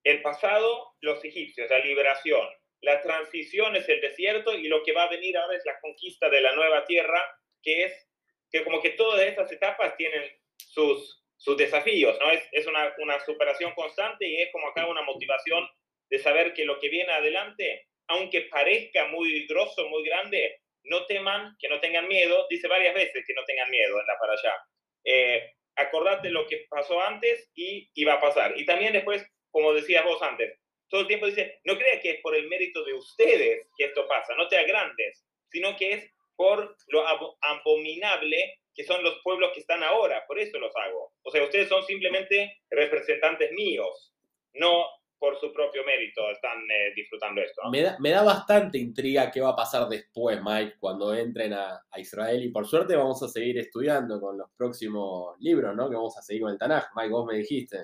el 0.04 0.22
pasado, 0.22 0.94
los 1.02 1.24
egipcios, 1.24 1.70
la 1.70 1.80
liberación. 1.80 2.48
La 2.82 3.02
transición 3.02 3.76
es 3.76 3.88
el 3.90 4.02
desierto 4.02 4.54
y 4.54 4.68
lo 4.68 4.84
que 4.84 4.94
va 4.94 5.04
a 5.04 5.10
venir 5.10 5.38
ahora 5.38 5.58
es 5.58 5.66
la 5.66 5.80
conquista 5.80 6.30
de 6.30 6.42
la 6.42 6.54
nueva 6.54 6.86
tierra, 6.86 7.22
que 7.62 7.84
es 7.86 8.08
que 8.52 8.64
como 8.64 8.82
que 8.82 8.92
todas 8.92 9.22
estas 9.22 9.52
etapas 9.52 9.98
tienen 9.98 10.24
sus 10.58 11.26
sus 11.38 11.58
desafíos, 11.58 12.18
¿no? 12.20 12.32
Es, 12.32 12.48
es 12.52 12.66
una, 12.66 12.94
una, 13.00 13.20
superación 13.20 13.74
constante 13.74 14.26
y 14.26 14.42
es 14.42 14.52
como 14.52 14.70
acá 14.70 14.88
una 14.88 15.02
motivación 15.02 15.68
de 16.10 16.20
saber 16.20 16.54
que 16.54 16.66
lo 16.66 16.80
que 16.80 16.90
viene 16.90 17.12
adelante, 17.12 17.88
aunque 18.08 18.44
parezca 18.44 19.08
muy 19.08 19.46
grosso, 19.48 19.88
muy 19.90 20.04
grande, 20.06 20.62
no 20.84 21.06
teman, 21.06 21.56
que 21.60 21.68
no 21.68 21.80
tengan 21.80 22.08
miedo, 22.08 22.48
dice 22.50 22.68
varias 22.68 22.94
veces 22.94 23.24
que 23.28 23.34
no 23.34 23.44
tengan 23.46 23.70
miedo 23.70 24.00
en 24.00 24.08
la 24.08 24.18
para 24.18 24.34
allá. 24.34 24.56
Eh, 25.04 25.54
acordate 25.76 26.30
lo 26.30 26.48
que 26.48 26.66
pasó 26.70 27.02
antes 27.02 27.50
y, 27.56 27.90
y 27.94 28.04
va 28.04 28.14
a 28.14 28.22
pasar. 28.22 28.54
Y 28.58 28.66
también 28.66 28.94
después, 28.94 29.26
como 29.52 29.74
decías 29.74 30.04
vos 30.04 30.22
antes, 30.22 30.60
todo 30.90 31.02
el 31.02 31.08
tiempo 31.08 31.26
dice, 31.26 31.60
no 31.66 31.78
creas 31.78 32.02
que 32.02 32.12
es 32.12 32.22
por 32.22 32.36
el 32.36 32.48
mérito 32.48 32.84
de 32.84 32.94
ustedes 32.94 33.68
que 33.78 33.86
esto 33.86 34.08
pasa, 34.08 34.36
no 34.36 34.48
te 34.48 34.58
agrandes, 34.58 35.26
sino 35.50 35.76
que 35.78 35.94
es 35.94 36.12
por 36.36 36.76
lo 36.88 37.06
abominable 37.42 38.60
que 38.76 38.84
son 38.84 39.04
los 39.04 39.20
pueblos 39.24 39.52
que 39.54 39.62
están 39.62 39.84
ahora, 39.84 40.26
por 40.28 40.38
eso 40.38 40.60
los 40.60 40.76
hago. 40.76 41.14
O 41.24 41.32
sea, 41.32 41.44
ustedes 41.44 41.70
son 41.70 41.84
simplemente 41.86 42.60
representantes 42.70 43.52
míos, 43.54 44.14
no 44.54 44.86
por 45.26 45.40
su 45.40 45.52
propio 45.52 45.84
mérito 45.84 46.30
están 46.30 46.60
eh, 46.70 46.94
disfrutando 46.96 47.42
esto. 47.42 47.64
Me, 47.72 47.82
da, 47.82 47.98
me, 48.00 48.12
da, 48.12 48.22
bastante 48.22 48.78
intriga 48.78 49.32
qué 49.32 49.42
va 49.42 49.50
a 49.50 49.56
pasar 49.56 49.90
después, 49.90 50.40
Mike, 50.40 50.76
cuando 50.80 51.16
entren 51.16 51.52
a, 51.52 51.84
a, 51.90 52.00
Israel. 52.00 52.44
Y 52.44 52.50
por 52.50 52.68
suerte 52.68 52.96
vamos 52.96 53.24
a 53.24 53.28
seguir 53.28 53.58
estudiando 53.58 54.22
con 54.22 54.38
los 54.38 54.52
próximos 54.56 55.36
libros, 55.40 55.76
¿no? 55.76 55.90
Que 55.90 55.96
vamos 55.96 56.16
a 56.16 56.22
seguir 56.22 56.44
con 56.44 56.52
el 56.52 56.60
Tanaj. 56.60 56.90
Mike, 56.96 57.10
vos 57.10 57.26
me 57.26 57.38
dijiste. 57.40 57.78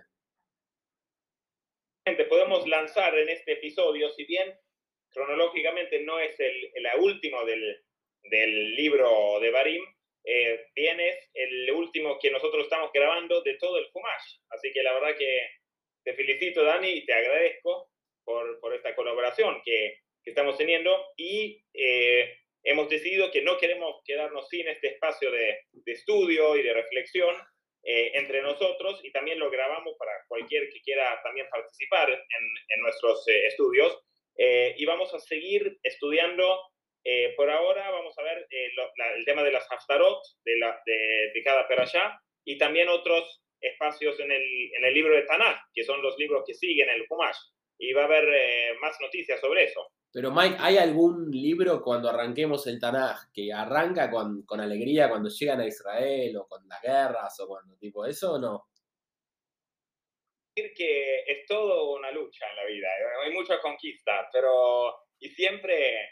Podemos 2.30 2.68
lanzar 2.68 3.18
en 3.18 3.30
este 3.30 3.54
episodio, 3.54 4.12
si 4.12 4.24
bien 4.26 4.54
cronológicamente 5.10 6.04
no 6.04 6.20
es 6.20 6.40
el, 6.40 6.72
el 6.76 6.86
último 7.00 7.44
del, 7.44 7.84
del 8.22 8.76
libro 8.76 9.40
de 9.40 9.50
Barim, 9.50 9.84
eh, 10.24 10.68
bien 10.76 11.00
es 11.00 11.28
el 11.34 11.72
último 11.72 12.20
que 12.20 12.30
nosotros 12.30 12.66
estamos 12.66 12.92
grabando 12.94 13.42
de 13.42 13.56
todo 13.56 13.80
el 13.80 13.88
Fumash. 13.88 14.38
Así 14.50 14.72
que 14.72 14.84
la 14.84 14.94
verdad 14.94 15.18
que 15.18 15.61
te 16.04 16.14
felicito, 16.14 16.64
Dani, 16.64 16.90
y 16.90 17.06
te 17.06 17.14
agradezco 17.14 17.90
por, 18.24 18.60
por 18.60 18.74
esta 18.74 18.96
colaboración 18.96 19.62
que, 19.64 20.00
que, 20.24 20.32
estamos 20.32 20.58
teniendo. 20.58 20.92
Y 21.16 21.64
eh, 21.74 22.38
hemos 22.64 22.90
decidido 22.90 23.32
que 23.32 23.42
no 23.42 23.58
queremos 23.58 24.02
quedarnos 24.06 24.48
sin 24.50 24.68
este 24.68 24.90
espacio 24.90 25.32
de, 25.32 25.60
de 25.72 25.92
estudio 25.92 26.56
y 26.56 26.64
de 26.64 26.74
reflexión 26.74 27.36
eh, 27.84 28.12
entre 28.14 28.42
nosotros 28.42 29.00
y 29.04 29.12
también 29.12 29.40
lo 29.40 29.50
grabamos 29.50 29.96
para 29.98 30.12
cualquier 30.28 30.70
que 30.70 30.82
quiera 30.82 31.20
también 31.24 31.48
participar 31.50 32.10
en, 32.12 32.18
en 32.70 32.82
nuestros 32.82 33.28
eh, 33.28 33.48
estudios. 33.48 34.00
y 34.38 34.86
vamos 34.86 35.14
a 35.14 35.20
seguir 35.20 35.78
estudiando 35.84 36.72
eh, 37.04 37.34
por 37.36 37.50
ahora 37.50 37.90
vamos 37.90 38.18
a 38.18 38.22
ver 38.22 38.46
eh, 38.52 38.70
el 39.18 39.26
tema 39.26 39.42
de 39.42 39.52
las 39.52 39.66
haftarot 39.72 40.22
de, 40.46 40.58
la, 40.58 40.80
de, 40.86 41.32
de 41.34 41.44
cada 41.44 41.68
perashá 41.68 42.22
y 42.46 42.60
también 42.60 42.90
otros 42.90 43.41
espacios 43.62 44.20
en 44.20 44.32
el, 44.32 44.44
en 44.78 44.86
el 44.86 44.94
libro 44.94 45.16
de 45.16 45.24
Tanakh, 45.24 45.70
que 45.74 45.84
son 45.84 46.02
los 46.02 46.18
libros 46.18 46.44
que 46.46 46.54
siguen 46.54 46.90
el 46.90 47.06
Humash. 47.10 47.38
Y 47.78 47.94
va 47.94 48.04
a 48.04 48.06
haber 48.06 48.26
eh, 48.34 48.74
más 48.80 48.96
noticias 49.02 49.40
sobre 49.40 49.66
eso. 49.66 49.88
Pero 50.14 50.30
Mike, 50.30 50.58
¿hay 50.60 50.78
algún 50.78 51.32
libro 51.32 51.82
cuando 51.82 52.10
arranquemos 52.10 52.68
el 52.68 52.80
Tanaj 52.80 53.32
que 53.34 53.52
arranca 53.54 54.12
con, 54.12 54.44
con, 54.46 54.60
alegría 54.60 55.10
cuando 55.10 55.30
llegan 55.30 55.62
a 55.62 55.68
Israel 55.68 56.36
o 56.38 56.48
con 56.48 56.68
las 56.68 56.82
guerras 56.82 57.40
o 57.40 57.48
cuando 57.48 57.78
tipo 57.78 58.06
eso 58.06 58.34
o 58.34 58.40
no? 58.40 58.68
Decir 60.54 60.74
que 60.76 61.20
es 61.26 61.46
todo 61.48 61.96
una 61.96 62.12
lucha 62.12 62.46
en 62.50 62.56
la 62.58 62.66
vida, 62.66 62.88
hay 63.24 63.32
muchas 63.32 63.60
conquistas, 63.62 64.28
pero 64.34 64.94
y 65.18 65.30
siempre 65.30 66.10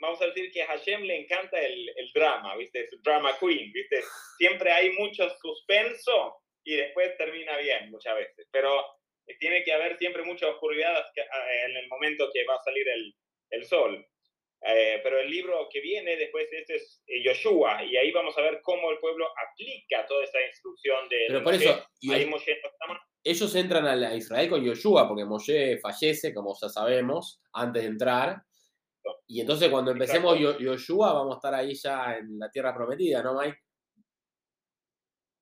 vamos 0.00 0.20
a 0.22 0.26
decir 0.26 0.50
que 0.50 0.62
a 0.62 0.68
Hashem 0.68 1.02
le 1.02 1.20
encanta 1.20 1.60
el, 1.60 1.90
el 1.94 2.10
drama, 2.14 2.56
¿viste? 2.56 2.84
Es 2.84 3.02
drama 3.02 3.36
queen, 3.38 3.70
¿viste? 3.70 4.02
Siempre 4.38 4.72
hay 4.72 4.90
mucho 4.92 5.28
suspenso 5.38 6.41
y 6.64 6.76
después 6.76 7.16
termina 7.16 7.56
bien 7.58 7.90
muchas 7.90 8.16
veces, 8.16 8.48
pero 8.50 8.84
tiene 9.38 9.62
que 9.64 9.72
haber 9.72 9.98
siempre 9.98 10.22
mucha 10.22 10.48
oscuridad 10.48 11.04
en 11.64 11.76
el 11.76 11.88
momento 11.88 12.30
que 12.32 12.44
va 12.44 12.56
a 12.56 12.62
salir 12.62 12.88
el, 12.88 13.14
el 13.50 13.64
sol. 13.64 14.06
Eh, 14.64 15.00
pero 15.02 15.18
el 15.18 15.28
libro 15.28 15.68
que 15.68 15.80
viene 15.80 16.16
después 16.16 16.46
este 16.52 16.76
es 16.76 17.02
Yoshua 17.24 17.82
y 17.84 17.96
ahí 17.96 18.12
vamos 18.12 18.36
a 18.38 18.42
ver 18.42 18.60
cómo 18.62 18.92
el 18.92 18.98
pueblo 18.98 19.26
aplica 19.26 20.06
toda 20.06 20.22
esa 20.22 20.40
instrucción 20.40 21.08
de... 21.08 21.24
Pero 21.26 21.42
por 21.42 21.54
eso, 21.54 21.84
ahí 22.12 22.26
Moshe, 22.26 22.60
ellos 23.24 23.54
entran 23.56 23.86
a 23.86 24.14
Israel 24.14 24.48
con 24.48 24.64
Yoshua 24.64 25.08
porque 25.08 25.24
Moshe 25.24 25.78
fallece, 25.78 26.32
como 26.32 26.56
ya 26.60 26.68
sabemos, 26.68 27.40
antes 27.52 27.82
de 27.82 27.88
entrar. 27.88 28.42
Y 29.26 29.40
entonces 29.40 29.68
cuando 29.68 29.90
empecemos 29.90 30.38
Yoshua 30.38 31.12
vamos 31.12 31.34
a 31.34 31.38
estar 31.38 31.54
ahí 31.54 31.74
ya 31.74 32.16
en 32.18 32.38
la 32.38 32.48
tierra 32.48 32.72
prometida, 32.72 33.20
¿no, 33.20 33.40
Mike? 33.40 33.58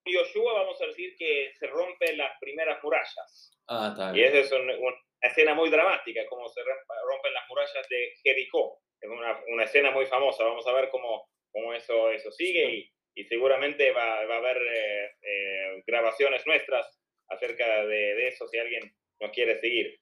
Yoshua 0.04 0.52
vamos 0.54 0.80
a 0.80 0.86
decir 0.86 1.14
que 1.18 1.52
se 1.58 1.66
rompen 1.66 2.18
las 2.18 2.32
primeras 2.40 2.82
murallas. 2.82 3.56
Ah, 3.68 3.88
está 3.92 4.12
bien. 4.12 4.24
Y 4.24 4.28
esa 4.28 4.38
es 4.38 4.52
una, 4.52 4.74
escena 5.20 5.54
muy 5.54 5.70
dramática, 5.70 6.26
como 6.28 6.48
se 6.48 6.60
rompen 6.62 7.34
las 7.34 7.48
murallas 7.48 7.88
de 7.88 8.14
Jericó. 8.22 8.80
Es 9.00 9.08
una, 9.08 9.40
una 9.48 9.64
escena 9.64 9.90
muy 9.90 10.06
famosa. 10.06 10.44
Vamos 10.44 10.66
a 10.66 10.72
ver 10.72 10.88
cómo, 10.90 11.28
cómo 11.52 11.74
eso, 11.74 12.10
eso 12.10 12.30
sigue 12.30 12.64
y, 12.72 12.92
y 13.14 13.24
seguramente 13.24 13.92
va, 13.92 14.24
va, 14.26 14.34
a 14.34 14.38
haber 14.38 14.56
eh, 14.56 15.10
eh, 15.22 15.82
grabaciones 15.86 16.46
nuestras 16.46 16.98
acerca 17.28 17.84
de, 17.84 18.14
de 18.14 18.28
eso 18.28 18.46
si 18.48 18.58
alguien 18.58 18.92
nos 19.20 19.30
quiere 19.30 19.60
seguir. 19.60 20.00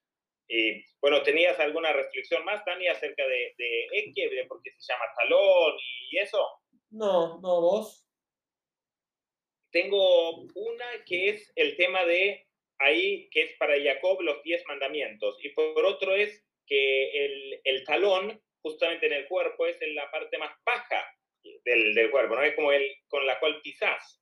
Y 0.48 0.82
bueno, 1.00 1.22
¿tenías 1.22 1.60
alguna 1.60 1.92
reflexión 1.92 2.44
más, 2.44 2.64
Tania, 2.64 2.92
acerca 2.92 3.22
de, 3.26 3.54
de 3.58 3.86
Eke, 3.92 4.30
de 4.30 4.46
por 4.46 4.62
qué 4.62 4.70
se 4.78 4.92
llama 4.92 5.04
talón 5.16 5.74
y 6.10 6.18
eso? 6.18 6.42
No, 6.90 7.38
no, 7.40 7.60
vos. 7.60 8.07
Tengo 9.70 10.42
una 10.54 11.04
que 11.06 11.30
es 11.30 11.52
el 11.56 11.76
tema 11.76 12.04
de 12.04 12.46
ahí, 12.78 13.28
que 13.30 13.42
es 13.42 13.56
para 13.58 13.80
Jacob 13.80 14.20
los 14.22 14.42
diez 14.42 14.64
mandamientos. 14.66 15.36
Y 15.44 15.50
por 15.50 15.84
otro 15.84 16.14
es 16.14 16.44
que 16.66 17.24
el, 17.24 17.60
el 17.64 17.84
talón, 17.84 18.40
justamente 18.62 19.06
en 19.06 19.12
el 19.12 19.26
cuerpo, 19.26 19.66
es 19.66 19.80
en 19.82 19.94
la 19.94 20.10
parte 20.10 20.38
más 20.38 20.52
baja 20.64 21.04
del, 21.64 21.94
del 21.94 22.10
cuerpo, 22.10 22.34
¿no? 22.34 22.42
Es 22.42 22.54
como 22.54 22.72
el 22.72 22.96
con 23.08 23.26
la 23.26 23.38
cual 23.38 23.60
pisás. 23.62 24.20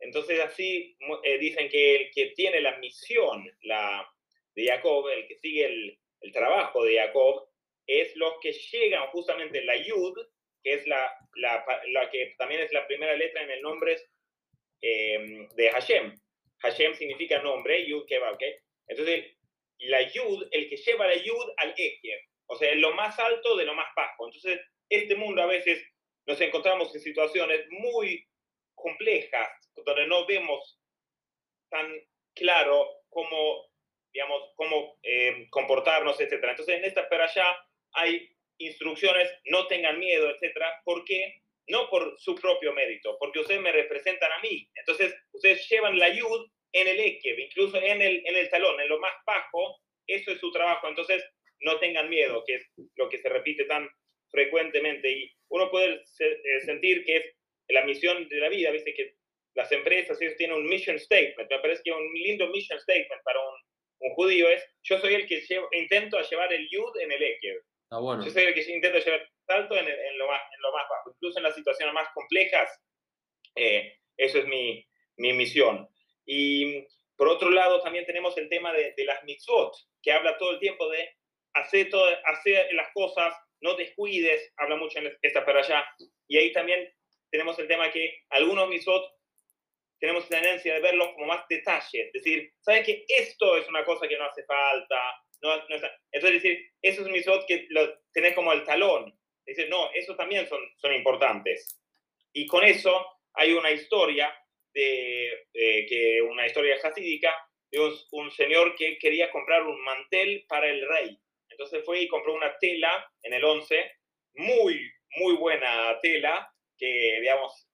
Entonces 0.00 0.40
así 0.40 0.96
eh, 1.22 1.38
dicen 1.38 1.68
que 1.68 1.96
el 1.96 2.10
que 2.10 2.26
tiene 2.36 2.60
la 2.60 2.76
misión, 2.78 3.50
la, 3.62 4.06
de 4.54 4.66
Jacob, 4.66 5.08
el 5.08 5.26
que 5.26 5.36
sigue 5.36 5.64
el, 5.64 5.98
el 6.20 6.32
trabajo 6.32 6.84
de 6.84 6.96
Jacob, 6.96 7.48
es 7.86 8.14
los 8.16 8.34
que 8.40 8.52
llegan 8.52 9.06
justamente 9.08 9.64
la 9.64 9.76
Yud, 9.76 10.14
que 10.62 10.74
es 10.74 10.86
la, 10.86 11.12
la, 11.36 11.64
la, 11.88 12.10
que 12.10 12.34
también 12.38 12.62
es 12.62 12.72
la 12.72 12.86
primera 12.86 13.14
letra 13.14 13.42
en 13.42 13.50
el 13.50 13.62
nombre 13.62 13.96
eh, 14.80 15.48
de 15.54 15.70
Hashem. 15.70 16.18
Hashem 16.58 16.94
significa 16.94 17.42
nombre, 17.42 17.86
Yud 17.86 18.06
va, 18.22 18.32
¿ok? 18.32 18.42
Entonces, 18.88 19.36
la 19.78 20.02
Yud, 20.12 20.48
el 20.50 20.68
que 20.68 20.76
lleva 20.76 21.06
la 21.06 21.16
Yud 21.16 21.50
al 21.58 21.74
Eker, 21.76 22.20
o 22.46 22.56
sea, 22.56 22.74
lo 22.74 22.94
más 22.94 23.18
alto 23.18 23.56
de 23.56 23.64
lo 23.64 23.74
más 23.74 23.88
bajo. 23.96 24.26
Entonces, 24.26 24.60
este 24.88 25.16
mundo 25.16 25.42
a 25.42 25.46
veces 25.46 25.82
nos 26.26 26.40
encontramos 26.40 26.94
en 26.94 27.00
situaciones 27.00 27.66
muy 27.70 28.26
complejas, 28.74 29.48
donde 29.74 30.06
no 30.06 30.26
vemos 30.26 30.80
tan 31.70 31.90
claro 32.34 32.86
cómo 33.08 33.68
digamos, 34.14 34.42
cómo 34.54 34.96
eh, 35.02 35.48
comportarnos, 35.50 36.20
etcétera. 36.20 36.52
Entonces, 36.52 36.76
en 36.76 36.84
esta 36.84 37.08
allá 37.10 37.58
hay 37.94 38.30
instrucciones, 38.58 39.28
no 39.46 39.66
tengan 39.66 39.98
miedo, 39.98 40.30
etcétera. 40.30 40.80
¿Por 40.84 41.04
qué? 41.04 41.42
No 41.68 41.88
por 41.88 42.14
su 42.18 42.34
propio 42.34 42.72
mérito, 42.72 43.16
porque 43.18 43.40
ustedes 43.40 43.60
me 43.60 43.72
representan 43.72 44.30
a 44.32 44.38
mí. 44.40 44.68
Entonces, 44.74 45.14
ustedes 45.32 45.66
llevan 45.68 45.98
la 45.98 46.06
ayuda 46.06 46.44
en 46.72 46.88
el 46.88 47.00
eque, 47.00 47.34
incluso 47.38 47.78
en 47.78 48.02
el, 48.02 48.22
en 48.26 48.36
el 48.36 48.50
talón, 48.50 48.80
en 48.80 48.88
lo 48.88 48.98
más 48.98 49.14
bajo, 49.26 49.80
eso 50.06 50.32
es 50.32 50.40
su 50.40 50.50
trabajo. 50.52 50.88
Entonces, 50.88 51.24
no 51.60 51.78
tengan 51.78 52.10
miedo, 52.10 52.44
que 52.46 52.56
es 52.56 52.70
lo 52.96 53.08
que 53.08 53.18
se 53.18 53.28
repite 53.28 53.64
tan 53.64 53.88
frecuentemente. 54.30 55.10
Y 55.10 55.32
uno 55.48 55.70
puede 55.70 56.02
eh, 56.18 56.60
sentir 56.64 57.04
que 57.04 57.16
es 57.16 57.24
la 57.68 57.84
misión 57.84 58.28
de 58.28 58.36
la 58.36 58.48
vida, 58.48 58.70
¿viste? 58.70 58.92
Que 58.92 59.14
las 59.54 59.70
empresas, 59.72 60.20
ellos 60.20 60.36
tienen 60.36 60.56
un 60.56 60.66
mission 60.66 60.98
statement. 60.98 61.50
Me 61.50 61.58
parece 61.60 61.82
que 61.84 61.92
un 61.92 62.12
lindo 62.12 62.48
mission 62.48 62.78
statement 62.80 63.22
para 63.24 63.38
un 64.00 64.14
judío 64.14 64.48
es, 64.48 64.62
yo 64.82 64.98
soy 64.98 65.14
el 65.14 65.26
que 65.26 65.42
intento 65.72 66.20
llevar 66.20 66.52
el 66.52 66.68
yud 66.68 67.00
en 67.00 67.12
el 67.12 67.22
ekev. 67.22 67.62
Ah, 67.94 68.00
bueno. 68.00 68.24
Yo 68.24 68.30
soy 68.32 68.42
el 68.42 68.54
que 68.54 68.72
intento 68.72 68.98
llevar 68.98 69.28
salto 69.46 69.76
en, 69.76 69.86
en, 69.86 70.18
lo 70.18 70.26
más, 70.26 70.42
en 70.52 70.60
lo 70.62 70.72
más 70.72 70.84
bajo. 70.90 71.10
Incluso 71.10 71.38
en 71.38 71.44
las 71.44 71.54
situaciones 71.54 71.94
más 71.94 72.08
complejas, 72.12 72.68
eh, 73.54 73.98
eso 74.16 74.38
es 74.38 74.46
mi, 74.46 74.84
mi, 75.16 75.32
misión. 75.32 75.88
Y 76.26 76.84
por 77.16 77.28
otro 77.28 77.50
lado, 77.50 77.80
también 77.82 78.04
tenemos 78.04 78.36
el 78.36 78.48
tema 78.48 78.72
de, 78.72 78.94
de 78.96 79.04
las 79.04 79.22
mitzvot, 79.22 79.72
que 80.02 80.10
habla 80.10 80.36
todo 80.38 80.50
el 80.50 80.58
tiempo 80.58 80.88
de 80.88 81.08
hacer, 81.54 81.88
todo, 81.88 82.08
hacer 82.24 82.74
las 82.74 82.92
cosas, 82.92 83.32
no 83.60 83.76
descuides, 83.76 84.52
habla 84.56 84.74
mucho 84.74 84.98
en 84.98 85.16
esta 85.22 85.46
para 85.46 85.60
allá. 85.60 85.86
Y 86.26 86.36
ahí 86.36 86.52
también 86.52 86.92
tenemos 87.30 87.56
el 87.60 87.68
tema 87.68 87.92
que 87.92 88.22
algunos 88.30 88.68
mitzvot 88.68 89.04
tenemos 90.00 90.28
tendencia 90.28 90.74
de 90.74 90.80
verlos 90.80 91.12
como 91.14 91.26
más 91.26 91.46
detalles, 91.48 92.12
decir, 92.12 92.52
¿sabes 92.60 92.84
que 92.84 93.04
esto 93.06 93.56
es 93.56 93.68
una 93.68 93.84
cosa 93.84 94.08
que 94.08 94.18
no 94.18 94.24
hace 94.24 94.44
falta? 94.44 95.00
No, 95.44 95.54
no 95.58 95.76
entonces, 96.10 96.42
decir, 96.42 96.70
esos 96.80 97.06
mitzvot 97.10 97.46
que 97.46 97.66
lo 97.68 97.98
tenés 98.14 98.34
como 98.34 98.50
el 98.54 98.64
talón, 98.64 99.14
decir, 99.44 99.68
no, 99.68 99.90
esos 99.92 100.16
también 100.16 100.48
son, 100.48 100.58
son 100.78 100.94
importantes. 100.94 101.78
Y 102.32 102.46
con 102.46 102.64
eso 102.64 103.06
hay 103.34 103.52
una 103.52 103.70
historia, 103.70 104.34
de, 104.72 105.46
que 105.52 106.22
una 106.22 106.46
historia 106.46 106.78
jasídica, 106.80 107.30
de 107.70 107.78
un, 108.12 108.30
señor 108.30 108.74
que 108.74 108.96
quería 108.96 109.30
comprar 109.30 109.64
un 109.64 109.78
mantel 109.84 110.46
para 110.48 110.66
el 110.66 110.88
rey. 110.88 111.14
Entonces 111.50 111.84
fue 111.84 112.00
y 112.00 112.08
compró 112.08 112.32
una 112.32 112.56
tela 112.58 113.06
en 113.22 113.34
el 113.34 113.44
11, 113.44 113.92
muy, 114.36 114.90
muy 115.16 115.36
buena 115.36 116.00
tela, 116.00 116.50
que, 116.78 117.18
digamos, 117.20 117.68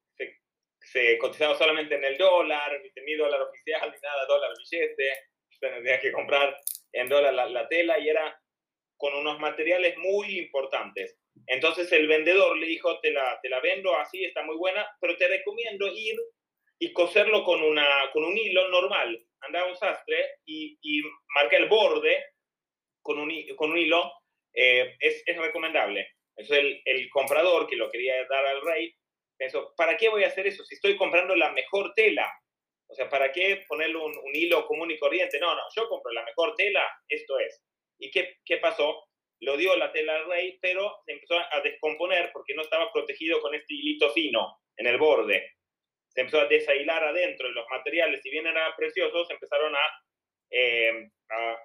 se 0.81 1.19
cotizaba 1.19 1.57
solamente 1.57 1.95
en 1.95 2.05
el 2.05 2.19
dólar, 2.19 2.83
ni 3.07 3.15
dólar 3.15 3.43
oficial, 3.43 3.93
ni 3.93 4.01
nada, 4.01 4.27
dólar 4.27 4.51
billete, 4.59 5.13
tenía 5.61 6.01
que 6.01 6.11
comprar 6.11 6.57
en 6.93 7.09
dólar 7.09 7.35
la, 7.35 7.49
la, 7.49 7.69
tela 7.69 7.99
y 7.99 8.09
era 8.09 8.41
con 8.97 9.15
unos 9.15 9.39
materiales 9.39 9.97
muy 9.99 10.39
importantes. 10.39 11.19
Entonces 11.47 11.91
el 11.93 12.07
vendedor 12.07 12.57
le 12.57 12.67
dijo, 12.67 13.01
te 13.01 13.11
la, 13.13 13.39
te 13.41 13.49
la 13.49 13.61
vendo 13.61 13.97
así, 13.97 14.25
está 14.25 14.43
muy 14.43 14.57
buena, 14.57 14.87
pero 15.01 15.17
te 15.17 15.29
recomiendo 15.29 15.89
ir 15.89 16.17
y 16.79 16.93
coserlo 16.93 17.45
con, 17.45 17.63
una, 17.63 17.87
con 18.13 18.25
un 18.25 18.37
hilo 18.37 18.69
normal. 18.69 19.19
Anda 19.41 19.63
a 19.63 19.67
un 19.67 19.77
sastre 19.77 20.39
y, 20.45 20.79
y 20.83 21.03
marca 21.35 21.57
el 21.57 21.69
borde 21.69 22.25
con 23.03 23.19
un, 23.19 23.33
con 23.57 23.71
un 23.71 23.79
hilo, 23.79 24.13
eh, 24.53 24.97
es, 25.01 25.23
es, 25.27 25.37
recomendable. 25.39 26.09
Eso 26.37 26.55
el, 26.55 26.81
el 26.85 27.09
comprador 27.11 27.67
que 27.67 27.77
lo 27.77 27.91
quería 27.91 28.25
dar 28.27 28.45
al 28.45 28.61
rey 28.63 28.95
pensó, 29.39 29.73
¿para 29.77 29.97
qué 29.97 30.09
voy 30.09 30.25
a 30.25 30.29
hacer 30.29 30.47
eso 30.47 30.65
si 30.65 30.75
estoy 30.75 30.97
comprando 30.97 31.35
la 31.35 31.51
mejor 31.53 31.93
tela? 31.95 32.31
O 32.91 32.95
sea, 32.95 33.09
¿para 33.09 33.31
qué 33.31 33.63
ponerle 33.69 33.97
un, 33.97 34.17
un, 34.17 34.35
hilo 34.35 34.67
común 34.67 34.91
y 34.91 34.99
corriente? 34.99 35.39
No, 35.39 35.55
no, 35.55 35.63
yo 35.77 35.89
compro 35.89 36.13
la 36.13 36.25
mejor 36.25 36.55
tela, 36.57 36.85
esto 37.09 37.39
es. 37.39 37.63
¿Y 37.99 38.11
qué, 38.11 38.39
qué 38.45 38.57
pasó? 38.57 39.05
Lo 39.41 39.57
dio 39.57 39.77
la 39.77 39.93
tela 39.93 40.17
al 40.17 40.27
rey, 40.27 40.59
pero 40.61 40.99
se 41.07 41.13
empezó 41.13 41.39
a 41.39 41.61
descomponer 41.63 42.31
porque 42.33 42.55
no 42.55 42.63
estaba 42.63 42.93
protegido 42.93 43.41
con 43.41 43.55
este 43.55 43.75
hilito 43.75 44.11
fino 44.11 44.59
en 44.77 44.87
el 44.87 44.99
borde. 44.99 45.53
Se 46.09 46.23
empezó 46.23 46.41
a 46.41 46.47
deshilar 46.47 47.05
adentro 47.05 47.49
y 47.49 47.53
los 47.53 47.67
materiales, 47.71 48.21
si 48.23 48.31
bien 48.31 48.47
eran 48.47 48.73
preciosos, 48.77 49.31
empezaron 49.31 49.75
a, 49.75 49.81
eh, 50.51 51.09
a 51.31 51.57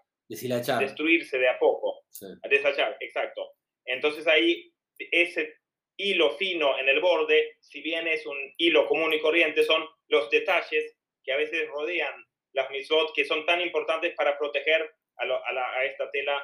destruirse 0.80 1.40
de 1.40 1.50
a 1.50 1.58
poco. 1.58 2.04
Sí. 2.10 2.28
A 2.44 2.48
deshachar, 2.48 2.98
exacto. 3.00 3.54
Entonces 3.84 4.28
ahí 4.28 4.72
ese 5.12 5.56
hilo 5.98 6.32
fino 6.38 6.78
en 6.78 6.90
el 6.90 7.00
borde, 7.00 7.56
si 7.60 7.82
bien 7.82 8.08
es 8.08 8.26
un 8.26 8.38
hilo 8.58 8.88
común 8.88 9.14
y 9.14 9.20
corriente, 9.20 9.64
son 9.64 9.86
los 10.08 10.30
detalles 10.30 10.95
que 11.26 11.34
a 11.34 11.38
veces 11.38 11.68
rodean 11.70 12.14
las 12.54 12.70
misot, 12.70 13.14
que 13.14 13.26
son 13.26 13.46
tan 13.46 13.62
importantes 13.62 14.14
para 14.16 14.38
proteger 14.38 14.82
a, 15.18 15.86
esta 15.86 16.10
tela 16.12 16.42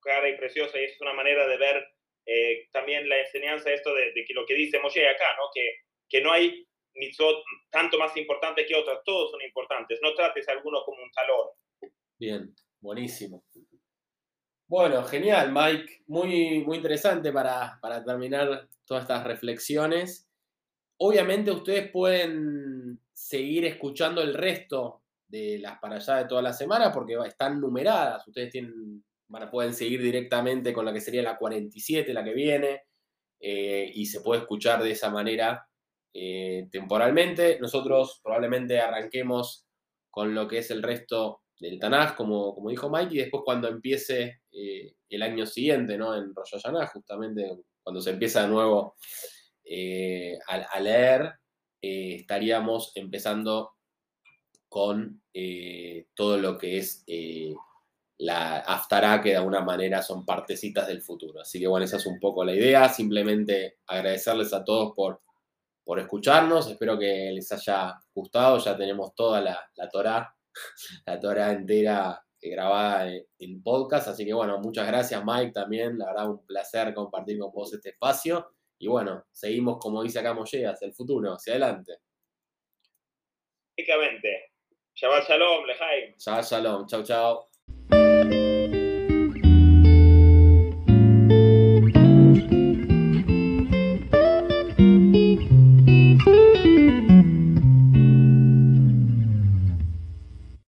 cara 0.00 0.28
y 0.28 0.36
preciosa. 0.36 0.80
Y 0.80 0.84
es 0.84 1.00
una 1.00 1.12
manera 1.12 1.46
de 1.46 1.56
ver 1.58 1.84
eh, 2.26 2.68
también 2.72 3.08
la 3.08 3.18
enseñanza 3.18 3.70
esto 3.72 3.94
de, 3.94 4.12
que 4.14 4.34
lo 4.34 4.46
que 4.46 4.54
dice 4.54 4.80
Moshe 4.80 5.06
acá, 5.06 5.36
que, 5.54 5.74
que 6.08 6.20
no 6.22 6.32
hay 6.32 6.66
mitzvot 6.94 7.44
tanto 7.70 7.98
más 7.98 8.16
importantes 8.16 8.66
que 8.66 8.74
otras, 8.74 9.00
todos 9.04 9.30
son 9.30 9.42
importantes. 9.42 9.98
No 10.02 10.14
trates 10.14 10.48
a 10.48 10.52
alguno 10.52 10.82
como 10.84 11.02
un 11.02 11.10
talón. 11.10 11.48
Bien, 12.18 12.54
buenísimo. 12.80 13.44
Bueno, 14.66 15.02
genial, 15.04 15.52
Mike. 15.52 16.04
Muy, 16.06 16.60
muy 16.64 16.76
interesante 16.76 17.32
para, 17.32 17.78
para 17.82 18.04
terminar 18.04 18.68
todas 18.84 19.02
estas 19.02 19.24
reflexiones. 19.24 20.30
Obviamente 20.98 21.50
ustedes 21.50 21.90
pueden 21.90 23.00
seguir 23.30 23.64
escuchando 23.64 24.22
el 24.22 24.34
resto 24.34 25.04
de 25.28 25.60
las 25.60 25.78
para 25.78 25.96
allá 25.96 26.16
de 26.16 26.24
toda 26.24 26.42
la 26.42 26.52
semana 26.52 26.90
porque 26.90 27.16
están 27.24 27.60
numeradas. 27.60 28.26
Ustedes 28.26 28.52
van 29.28 29.44
a, 29.44 29.50
pueden 29.50 29.72
seguir 29.72 30.02
directamente 30.02 30.72
con 30.72 30.84
la 30.84 30.92
que 30.92 31.00
sería 31.00 31.22
la 31.22 31.38
47, 31.38 32.12
la 32.12 32.24
que 32.24 32.34
viene, 32.34 32.82
eh, 33.38 33.88
y 33.94 34.06
se 34.06 34.20
puede 34.20 34.40
escuchar 34.40 34.82
de 34.82 34.90
esa 34.90 35.10
manera 35.10 35.64
eh, 36.12 36.66
temporalmente. 36.72 37.60
Nosotros 37.60 38.20
probablemente 38.20 38.80
arranquemos 38.80 39.64
con 40.10 40.34
lo 40.34 40.48
que 40.48 40.58
es 40.58 40.72
el 40.72 40.82
resto 40.82 41.42
del 41.60 41.78
Tanaj, 41.78 42.16
como, 42.16 42.52
como 42.52 42.70
dijo 42.70 42.90
Mike, 42.90 43.14
y 43.14 43.18
después 43.18 43.44
cuando 43.44 43.68
empiece 43.68 44.40
eh, 44.50 44.94
el 45.08 45.22
año 45.22 45.46
siguiente, 45.46 45.96
¿no? 45.96 46.16
En 46.16 46.34
Rosh 46.34 46.54
Hashanah, 46.54 46.88
justamente 46.88 47.48
cuando 47.80 48.00
se 48.00 48.10
empieza 48.10 48.42
de 48.42 48.48
nuevo 48.48 48.96
a, 50.48 50.80
leer, 50.80 51.32
eh, 51.82 52.16
estaríamos 52.16 52.92
empezando 52.94 53.72
con 54.68 55.22
eh, 55.34 56.06
todo 56.14 56.38
lo 56.38 56.56
que 56.56 56.78
es 56.78 57.04
la 58.20 58.58
Aftará, 58.58 59.20
que 59.22 59.30
de 59.30 59.36
alguna 59.36 59.62
manera 59.62 60.02
son 60.02 60.26
partecitas 60.26 60.86
del 60.86 61.00
futuro. 61.00 61.40
Así 61.40 61.58
que 61.58 61.66
bueno, 61.66 61.84
esa 61.84 61.96
es 61.96 62.06
un 62.06 62.20
poco 62.20 62.44
la 62.44 62.54
idea. 62.54 62.88
Simplemente 62.88 63.78
agradecerles 63.86 64.52
a 64.52 64.62
todos 64.62 64.92
por, 64.94 65.22
por 65.82 65.98
escucharnos. 65.98 66.68
Espero 66.68 66.98
que 66.98 67.32
les 67.32 67.50
haya 67.50 67.98
gustado. 68.14 68.58
Ya 68.58 68.76
tenemos 68.76 69.14
toda 69.14 69.40
la, 69.40 69.58
la 69.74 69.88
Torah, 69.88 70.34
la 71.06 71.18
Torah 71.18 71.52
entera 71.52 72.22
grabada 72.48 73.10
en, 73.38 73.62
podcast. 73.62 74.08
Así 74.08 74.24
que 74.24 74.34
bueno, 74.34 74.58
muchas 74.58 74.86
gracias 74.86 75.22
Mike 75.24 75.52
también. 75.52 75.98
La 75.98 76.06
verdad, 76.06 76.30
un 76.30 76.44
placer 76.44 76.92
compartir 76.92 77.38
con 77.38 77.50
vos 77.52 77.72
este 77.72 77.90
espacio. 77.90 78.52
Y 78.82 78.88
bueno, 78.88 79.26
seguimos, 79.30 79.78
como 79.78 80.02
dice 80.02 80.20
acá 80.20 80.32
Molle, 80.32 80.66
hacia 80.66 80.86
el 80.86 80.94
futuro, 80.94 81.34
hacia 81.34 81.52
adelante. 81.52 81.98
Básicamente. 83.76 84.52
Shabbat 84.94 85.28
Shalom, 85.28 85.66
Lejaim. 85.66 86.14
Shabbat 86.18 86.44
Shalom. 86.44 86.86
Chau, 86.86 87.02
chau. 87.02 87.49